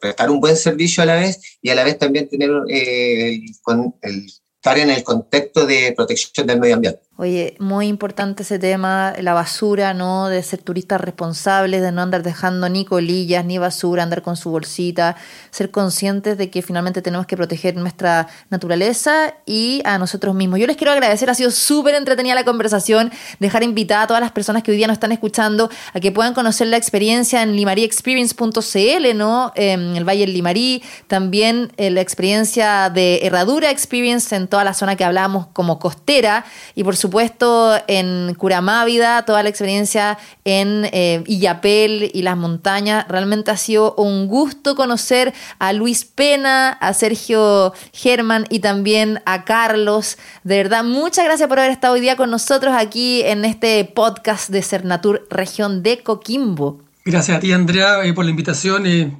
prestar 0.00 0.30
un 0.30 0.40
buen 0.40 0.56
servicio 0.56 1.02
a 1.02 1.06
la 1.06 1.14
vez 1.14 1.58
y 1.62 1.70
a 1.70 1.74
la 1.74 1.84
vez 1.84 1.98
también 1.98 2.28
tener 2.28 2.50
eh, 2.68 3.40
con 3.62 3.94
el, 4.02 4.26
estar 4.60 4.78
en 4.78 4.90
el 4.90 5.02
contexto 5.02 5.66
de 5.66 5.94
protección 5.96 6.46
del 6.46 6.60
medio 6.60 6.74
ambiente. 6.74 7.00
Oye, 7.22 7.54
muy 7.58 7.86
importante 7.86 8.44
ese 8.44 8.58
tema, 8.58 9.12
la 9.20 9.34
basura, 9.34 9.92
¿no? 9.92 10.28
De 10.28 10.42
ser 10.42 10.62
turistas 10.62 10.98
responsables, 10.98 11.82
de 11.82 11.92
no 11.92 12.00
andar 12.00 12.22
dejando 12.22 12.66
ni 12.70 12.86
colillas 12.86 13.44
ni 13.44 13.58
basura, 13.58 14.02
andar 14.02 14.22
con 14.22 14.38
su 14.38 14.48
bolsita, 14.48 15.16
ser 15.50 15.70
conscientes 15.70 16.38
de 16.38 16.48
que 16.48 16.62
finalmente 16.62 17.02
tenemos 17.02 17.26
que 17.26 17.36
proteger 17.36 17.76
nuestra 17.76 18.26
naturaleza 18.48 19.34
y 19.44 19.82
a 19.84 19.98
nosotros 19.98 20.34
mismos. 20.34 20.60
Yo 20.60 20.66
les 20.66 20.78
quiero 20.78 20.92
agradecer, 20.92 21.28
ha 21.28 21.34
sido 21.34 21.50
súper 21.50 21.94
entretenida 21.94 22.34
la 22.34 22.44
conversación, 22.44 23.12
dejar 23.38 23.64
invitada 23.64 24.04
a 24.04 24.06
todas 24.06 24.22
las 24.22 24.32
personas 24.32 24.62
que 24.62 24.70
hoy 24.70 24.78
día 24.78 24.86
nos 24.86 24.94
están 24.94 25.12
escuchando 25.12 25.68
a 25.92 26.00
que 26.00 26.12
puedan 26.12 26.32
conocer 26.32 26.68
la 26.68 26.78
experiencia 26.78 27.42
en 27.42 27.54
limariexperience.cl, 27.54 29.14
¿no? 29.14 29.52
En 29.56 29.94
el 29.94 30.08
Valle 30.08 30.20
del 30.20 30.32
Limarí, 30.32 30.82
también 31.06 31.70
eh, 31.76 31.90
la 31.90 32.00
experiencia 32.00 32.88
de 32.88 33.20
Herradura 33.24 33.70
Experience 33.70 34.34
en 34.34 34.48
toda 34.48 34.64
la 34.64 34.72
zona 34.72 34.96
que 34.96 35.04
hablamos 35.04 35.48
como 35.52 35.78
costera 35.78 36.46
y 36.74 36.82
por 36.82 36.96
supuesto 36.96 37.09
supuesto 37.10 37.76
en 37.88 38.34
Curamávida, 38.34 39.24
toda 39.24 39.42
la 39.42 39.48
experiencia 39.48 40.16
en 40.44 40.88
eh, 40.92 41.24
Illapel 41.26 42.08
y 42.14 42.22
las 42.22 42.36
montañas. 42.36 43.04
Realmente 43.08 43.50
ha 43.50 43.56
sido 43.56 43.96
un 43.96 44.28
gusto 44.28 44.76
conocer 44.76 45.34
a 45.58 45.72
Luis 45.72 46.04
Pena, 46.04 46.68
a 46.68 46.94
Sergio 46.94 47.72
Germán 47.92 48.46
y 48.48 48.60
también 48.60 49.22
a 49.26 49.44
Carlos. 49.44 50.18
De 50.44 50.58
verdad, 50.58 50.84
muchas 50.84 51.24
gracias 51.24 51.48
por 51.48 51.58
haber 51.58 51.72
estado 51.72 51.94
hoy 51.94 52.00
día 52.00 52.14
con 52.14 52.30
nosotros 52.30 52.74
aquí 52.78 53.22
en 53.22 53.44
este 53.44 53.84
podcast 53.86 54.48
de 54.48 54.62
Cernatur, 54.62 55.26
región 55.30 55.82
de 55.82 56.04
Coquimbo. 56.04 56.84
Gracias 57.04 57.38
a 57.38 57.40
ti, 57.40 57.50
Andrea, 57.50 58.04
eh, 58.04 58.12
por 58.12 58.24
la 58.24 58.30
invitación. 58.30 58.86
Eh, 58.86 59.12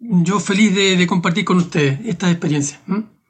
yo 0.00 0.40
feliz 0.40 0.74
de, 0.74 1.06
compartir 1.06 1.44
con 1.44 1.58
ustedes 1.58 2.00
esta 2.06 2.28
experiencia. 2.28 2.80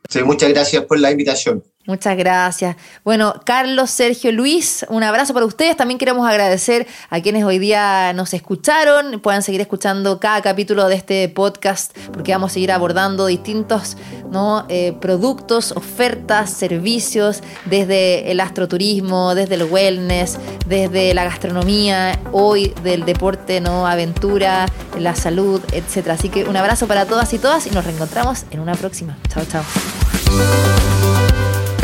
Sí, 0.09 0.22
muchas 0.22 0.48
gracias 0.48 0.85
por 0.85 0.98
la 0.98 1.11
invitación. 1.11 1.62
Muchas 1.87 2.16
gracias. 2.16 2.77
Bueno, 3.05 3.40
Carlos, 3.44 3.90
Sergio, 3.90 4.33
Luis, 4.33 4.85
un 4.88 5.03
abrazo 5.03 5.35
para 5.35 5.46
ustedes. 5.46 5.77
También 5.77 5.99
queremos 5.99 6.29
agradecer 6.29 6.87
a 7.11 7.20
quienes 7.20 7.44
hoy 7.44 7.59
día 7.59 8.12
nos 8.12 8.35
escucharon. 8.35 9.20
Puedan 9.20 9.42
seguir 9.42 9.61
escuchando 9.61 10.18
cada 10.20 10.42
capítulo 10.42 10.88
de 10.88 10.96
este 10.96 11.29
podcast 11.29 11.96
porque 12.12 12.33
vamos 12.33 12.53
a 12.53 12.55
seguir 12.55 12.72
abordando 12.72 13.27
distintos. 13.27 13.96
Eh, 14.68 14.94
productos, 15.01 15.72
ofertas, 15.72 16.51
servicios 16.51 17.42
desde 17.64 18.31
el 18.31 18.40
astroturismo, 18.40 19.35
desde 19.35 19.55
el 19.55 19.64
wellness, 19.64 20.38
desde 20.66 21.14
la 21.14 21.25
gastronomía, 21.25 22.18
hoy 22.33 22.75
del 22.83 23.07
deporte, 23.07 23.62
¿no? 23.62 23.87
aventura, 23.87 24.66
la 24.99 25.14
salud, 25.14 25.62
etc. 25.72 26.09
Así 26.11 26.29
que 26.29 26.44
un 26.44 26.57
abrazo 26.57 26.87
para 26.87 27.07
todas 27.07 27.33
y 27.33 27.38
todas 27.38 27.66
y 27.66 27.70
nos 27.70 27.87
reencontramos 27.87 28.44
en 28.51 28.61
una 28.61 28.75
próxima. 28.75 29.16
Chao, 29.29 29.44
chao. 29.51 30.86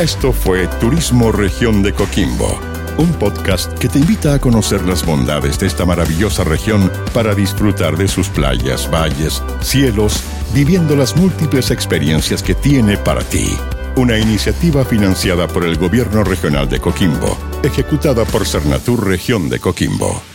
Esto 0.03 0.33
fue 0.33 0.67
Turismo 0.81 1.31
Región 1.31 1.81
de 1.85 1.93
Coquimbo, 1.93 2.59
un 2.99 3.13
podcast 3.13 3.73
que 3.79 3.89
te 3.89 4.01
invita 4.01 4.35
a 4.35 4.41
conocer 4.41 4.83
las 4.83 5.07
bondades 5.07 5.61
de 5.61 5.69
esta 5.69 5.87
maravillosa 5.87 6.43
región 6.43 6.91
para 7.15 7.37
disfrutar 7.37 7.97
de 7.97 8.09
sus 8.09 8.29
playas, 8.29 8.91
valles, 8.93 9.41
cielos, 9.61 10.21
viviendo 10.53 10.97
las 10.97 11.17
múltiples 11.17 11.71
experiencias 11.71 12.43
que 12.43 12.57
tiene 12.57 12.97
para 12.97 13.23
ti. 13.23 13.57
Una 13.95 14.19
iniciativa 14.19 14.85
financiada 14.85 15.47
por 15.47 15.65
el 15.65 15.77
Gobierno 15.77 16.25
Regional 16.25 16.69
de 16.69 16.81
Coquimbo, 16.81 17.39
ejecutada 17.63 18.25
por 18.25 18.45
Cernatur 18.45 19.07
Región 19.07 19.49
de 19.49 19.61
Coquimbo. 19.61 20.32